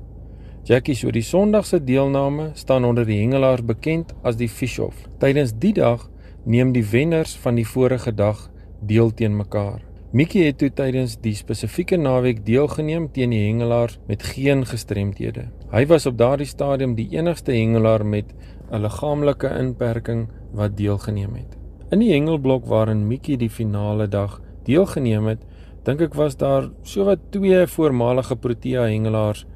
Jackie, 0.64 0.94
so 0.94 1.10
die 1.10 1.22
Sondag 1.22 1.66
se 1.66 1.84
deelname 1.84 2.50
staan 2.54 2.84
onder 2.84 3.06
die 3.06 3.20
hengelaars 3.20 3.64
bekend 3.64 4.14
as 4.22 4.36
die 4.36 4.48
Fishof. 4.48 5.08
Tydens 5.18 5.52
die 5.58 5.72
dag 5.72 6.10
neem 6.44 6.72
die 6.72 6.84
wenners 6.84 7.36
van 7.36 7.54
die 7.54 7.66
vorige 7.66 8.14
dag 8.14 8.50
deel 8.80 9.14
teen 9.14 9.36
mekaar. 9.36 9.91
Mikkie 10.12 10.42
het 10.44 10.58
toe 10.60 10.68
tydens 10.76 11.14
die 11.24 11.32
spesifieke 11.32 11.96
naweek 11.96 12.42
deelgeneem 12.44 13.06
teen 13.16 13.32
die 13.32 13.46
hengelaars 13.46 13.94
met 14.10 14.26
geen 14.34 14.66
gestremthede. 14.68 15.46
Hy 15.72 15.86
was 15.88 16.04
op 16.10 16.18
daardie 16.20 16.48
stadium 16.50 16.92
die 16.98 17.06
enigste 17.14 17.54
hengelaar 17.56 18.04
met 18.04 18.34
'n 18.70 18.82
liggaamlike 18.84 19.48
inperking 19.48 20.28
wat 20.52 20.76
deelgeneem 20.76 21.32
het. 21.34 21.56
In 21.90 22.04
die 22.04 22.12
hengelblok 22.12 22.66
waarin 22.66 23.08
Mikkie 23.08 23.38
die 23.38 23.48
finale 23.48 24.06
dag 24.08 24.40
deelgeneem 24.64 25.26
het, 25.26 25.40
dink 25.84 26.00
ek 26.00 26.14
was 26.14 26.36
daar 26.36 26.68
sowat 26.82 27.18
twee 27.30 27.66
voormalige 27.66 28.36
Protea 28.36 28.82
hengelaars 28.82 29.46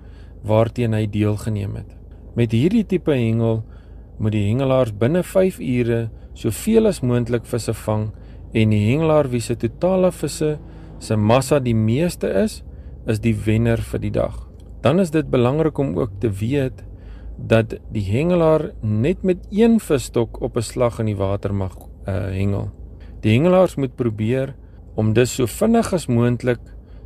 waarteen 0.43 0.93
hy 0.93 1.07
deelgeneem 1.07 1.77
het. 1.77 1.97
Met 2.35 2.53
hierdie 2.53 2.87
tipe 2.87 3.13
hengel 3.13 3.63
moet 4.19 4.33
die 4.33 4.49
hengelaars 4.49 4.97
binne 4.97 5.23
5 5.23 5.59
ure 5.61 6.09
soveel 6.33 6.87
as 6.87 7.01
moontlik 7.01 7.45
visse 7.45 7.75
vang 7.75 8.13
en 8.53 8.71
die 8.71 8.83
hengelaar 8.91 9.29
wie 9.31 9.41
se 9.41 9.57
totale 9.57 10.13
visse 10.13 10.59
se 10.99 11.17
massa 11.17 11.59
die 11.61 11.75
meeste 11.75 12.29
is, 12.45 12.63
is 13.07 13.21
die 13.21 13.35
wenner 13.47 13.79
vir 13.79 14.03
die 14.03 14.11
dag. 14.11 14.47
Dan 14.83 15.01
is 15.01 15.11
dit 15.11 15.31
belangrik 15.31 15.79
om 15.79 15.97
ook 15.99 16.21
te 16.21 16.31
weet 16.31 16.85
dat 17.37 17.77
die 17.93 18.05
hengelaar 18.07 18.71
net 18.81 19.23
met 19.23 19.45
een 19.51 19.81
visstok 19.81 20.41
op 20.41 20.57
'n 20.57 20.63
slag 20.63 20.99
in 20.99 21.07
die 21.07 21.17
water 21.17 21.55
mag 21.55 21.77
uh, 22.09 22.31
hengel. 22.33 22.71
Die 23.21 23.33
hengelaars 23.33 23.77
moet 23.77 23.97
probeer 23.97 24.55
om 24.95 25.13
dus 25.13 25.35
so 25.35 25.47
vinnig 25.47 25.93
as 25.93 26.07
moontlik 26.07 26.61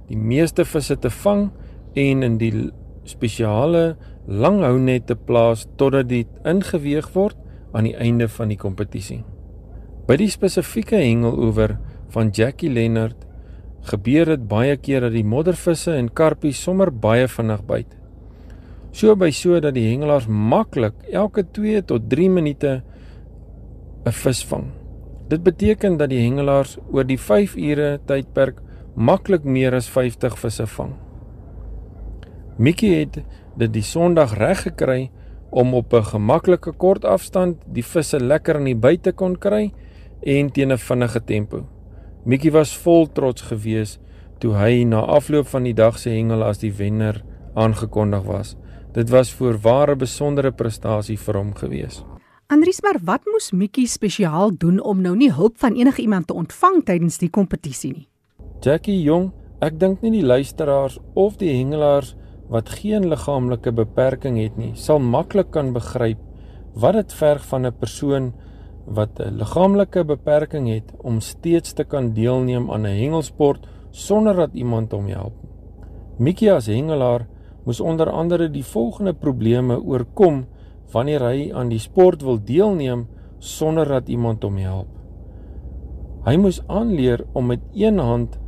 die 0.09 0.17
meeste 0.17 0.65
visse 0.65 0.99
te 0.99 1.11
vang 1.11 1.51
en 1.95 2.23
in 2.23 2.39
die 2.39 2.71
spesiale 3.05 3.97
langhounet 4.27 5.07
te 5.07 5.17
plaas 5.17 5.67
totdat 5.77 6.09
dit 6.09 6.29
ingeweeg 6.45 7.13
word 7.15 7.37
aan 7.73 7.85
die 7.85 7.97
einde 7.97 8.29
van 8.29 8.49
die 8.49 8.59
kompetisie. 8.59 9.25
By 10.09 10.17
die 10.17 10.31
spesifieke 10.33 10.97
hengeloewer 10.97 11.77
van 12.15 12.31
Jackie 12.35 12.71
Lennard 12.73 13.27
gebeur 13.91 14.33
dit 14.33 14.43
baie 14.49 14.77
keer 14.77 15.07
dat 15.07 15.15
die 15.15 15.25
moddervisse 15.25 15.95
en 15.97 16.11
karpies 16.13 16.61
sommer 16.63 16.91
baie 16.91 17.29
vinnig 17.29 17.63
byt. 17.69 17.97
So 18.93 19.15
by 19.17 19.31
so 19.35 19.61
dat 19.63 19.77
die 19.77 19.87
hengelaars 19.87 20.27
maklik 20.27 20.97
elke 21.13 21.45
2 21.57 21.85
tot 21.87 22.09
3 22.11 22.29
minute 22.31 22.83
'n 24.07 24.13
vis 24.13 24.43
vang. 24.45 24.67
Dit 25.29 25.43
beteken 25.43 25.97
dat 25.97 26.11
die 26.11 26.23
hengelaars 26.25 26.79
oor 26.93 27.05
die 27.05 27.19
5 27.19 27.57
ure 27.57 28.01
tydperk 28.07 28.61
maklik 28.97 29.45
meer 29.45 29.75
as 29.75 29.89
50 29.89 30.39
visse 30.39 30.67
vang. 30.67 30.95
Mickey 32.59 33.01
het 33.01 33.23
dit 33.57 33.73
die 33.73 33.83
Sondag 33.83 34.35
reg 34.39 34.63
gekry 34.63 35.11
om 35.51 35.75
op 35.75 35.95
'n 35.95 36.05
gemaklike 36.05 36.73
kort 36.73 37.05
afstand 37.05 37.57
die 37.67 37.85
visse 37.85 38.19
lekker 38.21 38.57
in 38.57 38.65
die 38.65 38.77
byt 38.77 39.03
te 39.03 39.13
kon 39.13 39.37
kry 39.37 39.73
en 40.23 40.51
teen 40.51 40.73
'n 40.73 40.79
vinnige 40.79 41.25
tempo. 41.25 41.67
Mickey 42.25 42.51
was 42.51 42.77
vol 42.77 43.07
trots 43.13 43.43
geweest 43.43 44.01
toe 44.39 44.55
hy 44.55 44.85
na 44.85 45.01
afloop 45.01 45.47
van 45.47 45.63
die 45.63 45.75
dag 45.75 45.99
se 45.99 46.11
hengel 46.11 46.43
as 46.43 46.59
die 46.59 46.73
wenner 46.73 47.23
aangekondig 47.55 48.25
was. 48.25 48.57
Dit 48.93 49.11
was 49.11 49.33
voorware 49.33 49.97
besondere 49.97 50.53
prestasie 50.53 51.19
vir 51.19 51.37
hom 51.37 51.55
geweest. 51.55 52.05
Andries, 52.51 52.81
maar 52.83 52.99
wat 53.05 53.27
moes 53.31 53.53
Mickey 53.53 53.87
spesiaal 53.87 54.51
doen 54.59 54.81
om 54.81 55.01
nou 55.01 55.13
nie 55.17 55.31
hulp 55.33 55.59
van 55.59 55.77
enige 55.79 56.03
iemand 56.03 56.27
te 56.27 56.35
ontvang 56.35 56.81
tydens 56.85 57.19
die 57.19 57.31
kompetisie 57.31 57.93
nie? 57.93 58.09
Jackie 58.61 59.03
Jong, 59.03 59.31
ek 59.63 59.79
dink 59.79 60.03
nie 60.03 60.11
die 60.11 60.27
luisteraars 60.27 60.99
of 61.15 61.37
die 61.39 61.53
hengelaars 61.53 62.17
wat 62.51 62.73
geen 62.81 63.07
liggaamlike 63.07 63.71
beperking 63.73 64.41
het 64.41 64.57
nie, 64.59 64.73
sal 64.75 64.99
maklik 64.99 65.53
kan 65.55 65.71
begryp 65.73 66.19
wat 66.75 66.99
dit 66.99 67.13
verg 67.21 67.47
van 67.47 67.67
'n 67.67 67.79
persoon 67.79 68.33
wat 68.91 69.21
'n 69.21 69.37
liggaamlike 69.39 70.05
beperking 70.05 70.69
het 70.69 70.93
om 70.99 71.21
steeds 71.21 71.73
te 71.73 71.85
kan 71.85 72.13
deelneem 72.13 72.71
aan 72.71 72.87
'n 72.87 72.99
hengelsport 73.03 73.67
sonder 73.91 74.35
dat 74.35 74.53
iemand 74.53 74.93
hom 74.93 75.07
help. 75.07 75.33
Mickey 76.19 76.53
as 76.53 76.67
hengelaar 76.67 77.27
moes 77.65 77.81
onder 77.81 78.11
andere 78.11 78.51
die 78.51 78.65
volgende 78.65 79.13
probleme 79.13 79.81
oorkom 79.83 80.47
wanneer 80.93 81.23
hy 81.23 81.53
aan 81.55 81.69
die 81.69 81.79
sport 81.79 82.23
wil 82.23 82.39
deelneem 82.45 83.07
sonder 83.39 83.89
dat 83.89 84.09
iemand 84.09 84.43
hom 84.43 84.57
help. 84.57 84.89
Hy 86.25 86.37
moes 86.37 86.61
aanleer 86.67 87.25
om 87.33 87.47
met 87.47 87.61
een 87.73 87.99
hand 87.99 88.39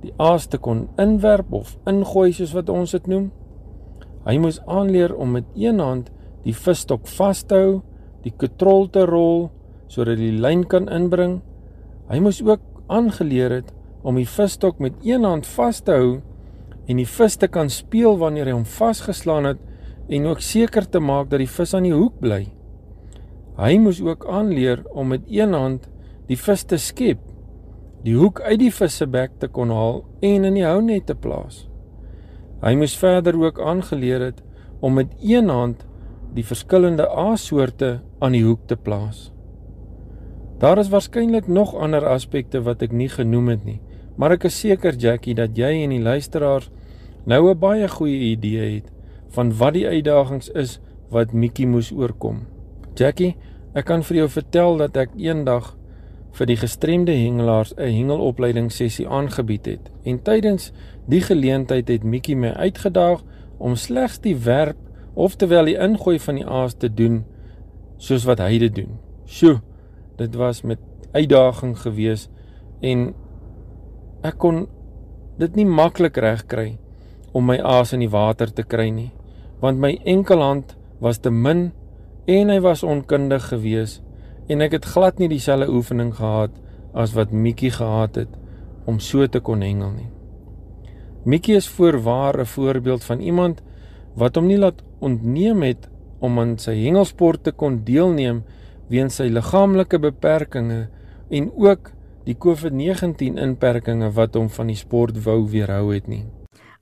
die 0.00 0.12
aas 0.16 0.46
te 0.46 0.58
kon 0.58 0.88
inwerp 0.96 1.52
of 1.52 1.76
ingooi 1.86 2.32
soos 2.32 2.52
wat 2.52 2.68
ons 2.68 2.90
dit 2.90 3.06
noem. 3.06 3.30
Hy 4.24 4.38
moes 4.38 4.60
aanleer 4.66 5.14
om 5.16 5.30
met 5.30 5.44
een 5.54 5.78
hand 5.78 6.10
die 6.42 6.54
visstok 6.54 7.06
vas 7.06 7.42
te 7.42 7.54
hou, 7.54 7.80
die 8.22 8.32
katrol 8.36 8.88
te 8.88 9.04
rol 9.04 9.50
sodat 9.90 10.20
die 10.20 10.32
lyn 10.32 10.62
kan 10.70 10.88
inbring. 10.88 11.40
Hy 12.10 12.20
moes 12.22 12.40
ook 12.46 12.62
aangeleer 12.90 13.58
het 13.60 13.72
om 14.06 14.16
die 14.18 14.28
visstok 14.28 14.78
met 14.80 14.96
een 15.04 15.26
hand 15.26 15.48
vas 15.56 15.82
te 15.84 15.96
hou 15.98 16.12
en 16.86 16.98
die 16.98 17.08
vis 17.08 17.36
te 17.38 17.48
kan 17.50 17.70
speel 17.70 18.16
wanneer 18.18 18.48
hy 18.50 18.54
hom 18.56 18.66
vasgeslaan 18.66 19.50
het 19.50 19.60
en 20.10 20.26
ook 20.30 20.42
seker 20.42 20.86
te 20.90 21.02
maak 21.02 21.30
dat 21.30 21.42
die 21.42 21.50
vis 21.50 21.74
aan 21.76 21.86
die 21.86 21.94
hoek 21.94 22.16
bly. 22.22 22.44
Hy 23.60 23.74
moes 23.82 24.00
ook 24.02 24.24
aanleer 24.26 24.82
om 24.90 25.12
met 25.12 25.26
een 25.30 25.54
hand 25.54 25.86
die 26.30 26.38
vis 26.38 26.64
te 26.64 26.78
skep, 26.78 27.20
die 28.06 28.16
hoek 28.16 28.40
uit 28.40 28.58
die 28.62 28.72
vis 28.72 28.96
se 29.02 29.06
bek 29.10 29.36
te 29.42 29.50
kon 29.52 29.70
haal 29.74 30.04
en 30.24 30.46
in 30.48 30.56
die 30.56 30.66
hounet 30.66 31.06
te 31.10 31.14
plaas. 31.14 31.66
Hy 32.64 32.74
moes 32.78 32.96
verder 32.98 33.36
ook 33.40 33.60
aangeleer 33.60 34.30
het 34.30 34.40
om 34.80 34.96
met 34.98 35.12
een 35.20 35.50
hand 35.52 35.84
die 36.34 36.46
verskillende 36.46 37.08
aassoorte 37.10 37.98
aan 38.20 38.36
die 38.36 38.44
hoek 38.46 38.66
te 38.70 38.76
plaas. 38.76 39.28
Daar 40.60 40.78
is 40.78 40.88
waarskynlik 40.88 41.46
nog 41.46 41.74
ander 41.74 42.04
aspekte 42.04 42.60
wat 42.62 42.82
ek 42.84 42.92
nie 42.92 43.08
genoem 43.08 43.46
het 43.48 43.62
nie, 43.64 43.78
maar 44.20 44.34
ek 44.34 44.44
is 44.44 44.58
seker 44.60 44.92
Jackie 44.92 45.32
dat 45.34 45.56
jy 45.56 45.70
en 45.86 45.94
die 45.94 46.02
luisteraars 46.04 46.68
nou 47.24 47.48
'n 47.48 47.58
baie 47.58 47.88
goeie 47.88 48.36
idee 48.36 48.74
het 48.74 48.90
van 49.32 49.56
wat 49.56 49.72
die 49.72 49.86
uitdagings 49.88 50.50
is 50.52 50.78
wat 51.08 51.32
Mikkie 51.32 51.66
moes 51.66 51.92
oorkom. 51.92 52.44
Jackie, 52.94 53.36
ek 53.74 53.84
kan 53.84 54.02
vir 54.02 54.16
jou 54.16 54.28
vertel 54.28 54.76
dat 54.76 54.96
ek 54.96 55.16
eendag 55.16 55.76
vir 56.32 56.46
die 56.46 56.56
gestremde 56.56 57.12
hengelaars 57.12 57.72
'n 57.76 57.92
hengelopleiding 57.96 58.70
sessie 58.72 59.08
aangebied 59.08 59.66
het. 59.66 59.90
En 60.04 60.22
tydens 60.22 60.72
die 61.08 61.20
geleentheid 61.20 61.88
het 61.88 62.04
Mikkie 62.04 62.36
my 62.36 62.50
uitgedaag 62.50 63.22
om 63.58 63.76
slegs 63.76 64.20
die 64.20 64.36
werp 64.36 64.76
of 65.14 65.36
terwyl 65.36 65.64
die 65.64 65.78
ingooi 65.78 66.18
van 66.18 66.34
die 66.34 66.46
aas 66.46 66.74
te 66.74 66.94
doen 66.94 67.24
soos 67.96 68.24
wat 68.24 68.38
hy 68.38 68.58
dit 68.58 68.74
doen. 68.74 68.98
Sjoe, 69.26 69.60
dit 70.20 70.36
was 70.38 70.62
met 70.62 70.78
uitdaging 71.16 71.74
geweest 71.80 72.30
en 72.84 73.10
ek 74.26 74.38
kon 74.42 74.66
dit 75.40 75.56
nie 75.56 75.66
maklik 75.66 76.20
regkry 76.20 76.76
om 77.32 77.48
my 77.48 77.58
aas 77.58 77.94
in 77.96 78.04
die 78.04 78.12
water 78.12 78.52
te 78.52 78.66
kry 78.66 78.90
nie 78.94 79.10
want 79.64 79.80
my 79.80 79.94
enkelhand 80.08 80.76
was 81.00 81.20
te 81.24 81.32
min 81.32 81.70
en 82.30 82.52
hy 82.52 82.60
was 82.64 82.84
onkundig 82.86 83.48
geweest 83.50 84.04
en 84.50 84.64
ek 84.64 84.76
het 84.78 84.88
glad 84.94 85.20
nie 85.22 85.30
dieselfde 85.30 85.70
oefening 85.70 86.12
gehad 86.18 86.54
as 86.92 87.14
wat 87.14 87.30
Mikkie 87.30 87.70
gehad 87.70 88.16
het 88.18 88.32
om 88.90 88.98
so 88.98 89.26
te 89.26 89.40
kon 89.40 89.62
hengel 89.62 89.92
nie. 89.94 90.08
Mikkie 91.24 91.56
is 91.56 91.68
voorwaar 91.68 92.40
'n 92.40 92.46
voorbeeld 92.46 93.04
van 93.04 93.20
iemand 93.20 93.62
wat 94.14 94.34
hom 94.34 94.46
nie 94.46 94.58
laat 94.58 94.82
ontneem 94.98 95.62
het 95.62 95.88
om 96.18 96.38
aan 96.38 96.58
sy 96.58 96.74
hengelsport 96.74 97.44
te 97.44 97.52
kon 97.52 97.84
deelneem 97.84 98.42
weens 98.90 99.20
sy 99.20 99.28
liggaamlike 99.30 100.00
beperkings 100.02 100.88
en 101.30 101.50
ook 101.54 101.92
die 102.26 102.36
COVID-19 102.36 103.38
inperkings 103.40 104.14
wat 104.16 104.36
hom 104.38 104.50
van 104.52 104.70
die 104.72 104.78
sport 104.78 105.22
wou 105.24 105.44
weerhou 105.50 105.92
het 105.94 106.10
nie. 106.10 106.24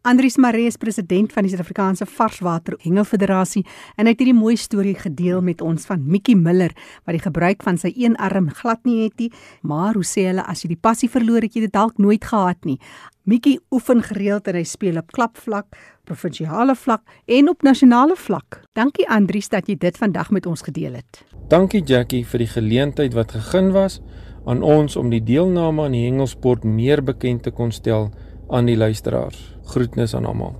Andries 0.06 0.36
Maree 0.36 0.66
is 0.70 0.76
president 0.78 1.32
van 1.34 1.42
die 1.42 1.50
Suid-Afrikaanse 1.50 2.06
Varswater 2.06 2.76
Hengelfederasie 2.84 3.64
en 3.98 4.06
hy 4.06 4.12
het 4.12 4.20
hierdie 4.22 4.36
mooi 4.36 4.54
storie 4.56 4.94
gedeel 4.94 5.40
met 5.42 5.58
ons 5.64 5.88
van 5.90 6.04
Mikkie 6.06 6.36
Miller 6.38 6.70
wat 7.02 7.16
die 7.16 7.22
gebruik 7.24 7.64
van 7.66 7.80
sy 7.82 7.90
een 7.98 8.14
arm 8.22 8.46
glad 8.54 8.86
nie 8.86 9.00
het 9.02 9.18
nie, 9.18 9.32
maar 9.66 9.98
hoe 9.98 10.06
sê 10.06 10.28
hulle 10.28 10.44
as 10.46 10.62
jy 10.62 10.70
die 10.70 10.78
passie 10.78 11.10
verloor 11.10 11.42
het 11.42 11.58
jy 11.58 11.64
dit 11.66 11.74
dalk 11.74 11.98
nooit 11.98 12.22
gehad 12.30 12.62
nie. 12.68 12.78
Mikkie 13.26 13.56
oefen 13.74 14.04
gereeld 14.06 14.46
en 14.46 14.60
hy 14.60 14.62
speel 14.70 15.02
op 15.02 15.10
klapvlak, 15.18 15.66
provinsiale 16.06 16.78
vlak 16.78 17.02
en 17.26 17.50
op 17.50 17.66
nasionale 17.66 18.14
vlak. 18.16 18.62
Dankie 18.78 19.08
Andries 19.10 19.50
dat 19.50 19.66
jy 19.66 19.74
dit 19.82 19.98
vandag 19.98 20.30
met 20.30 20.46
ons 20.46 20.62
gedeel 20.62 21.02
het. 21.02 21.24
Dankie 21.50 21.82
Jackie 21.82 22.22
vir 22.22 22.46
die 22.46 22.50
geleentheid 22.54 23.18
wat 23.18 23.34
gegee 23.34 23.74
was 23.74 23.98
aan 24.46 24.62
ons 24.62 24.94
om 24.96 25.10
die 25.10 25.24
deelname 25.26 25.90
aan 25.90 25.98
die 25.98 26.06
hengelsport 26.06 26.62
meer 26.64 27.02
bekend 27.02 27.42
te 27.42 27.50
kon 27.50 27.74
stel 27.74 28.12
aan 28.48 28.70
die 28.70 28.78
luisteraars. 28.78 29.57
Groetnis 29.68 30.14
aan 30.14 30.26
almal. 30.26 30.56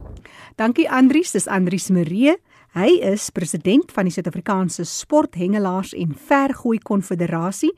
Dankie 0.59 0.91
Andries, 0.91 1.31
dis 1.33 1.47
Andries 1.47 1.89
Maree. 1.89 2.37
Hy 2.77 3.01
is 3.01 3.31
president 3.33 3.89
van 3.97 4.05
die 4.05 4.13
Suid-Afrikaanse 4.13 4.85
Sporthengelaars 4.85 5.95
en 5.97 6.13
Vergooi 6.13 6.77
Konfederasie 6.85 7.73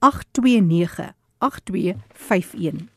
829 0.00 1.19
8251. 1.40 2.88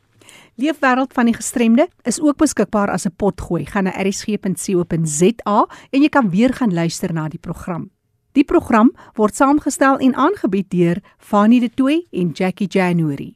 Leefwêreld 0.55 1.13
van 1.13 1.25
die 1.25 1.33
gestremde 1.33 1.87
is 2.03 2.21
ook 2.21 2.37
beskikbaar 2.37 2.91
as 2.91 3.05
'n 3.05 3.15
potgooi. 3.15 3.65
Gaan 3.65 3.83
na 3.83 3.97
erisg.co.za 3.97 5.67
en 5.89 6.01
jy 6.01 6.09
kan 6.09 6.29
weer 6.29 6.53
gaan 6.53 6.73
luister 6.73 7.13
na 7.13 7.27
die 7.27 7.39
program. 7.39 7.89
Die 8.31 8.43
program 8.43 8.95
word 9.13 9.35
saamgestel 9.35 9.97
en 9.97 10.15
aangebied 10.15 10.69
deur 10.69 11.01
Fanie 11.17 11.59
De 11.59 11.69
Tooy 11.69 12.07
en 12.11 12.29
Jackie 12.29 12.67
January. 12.67 13.35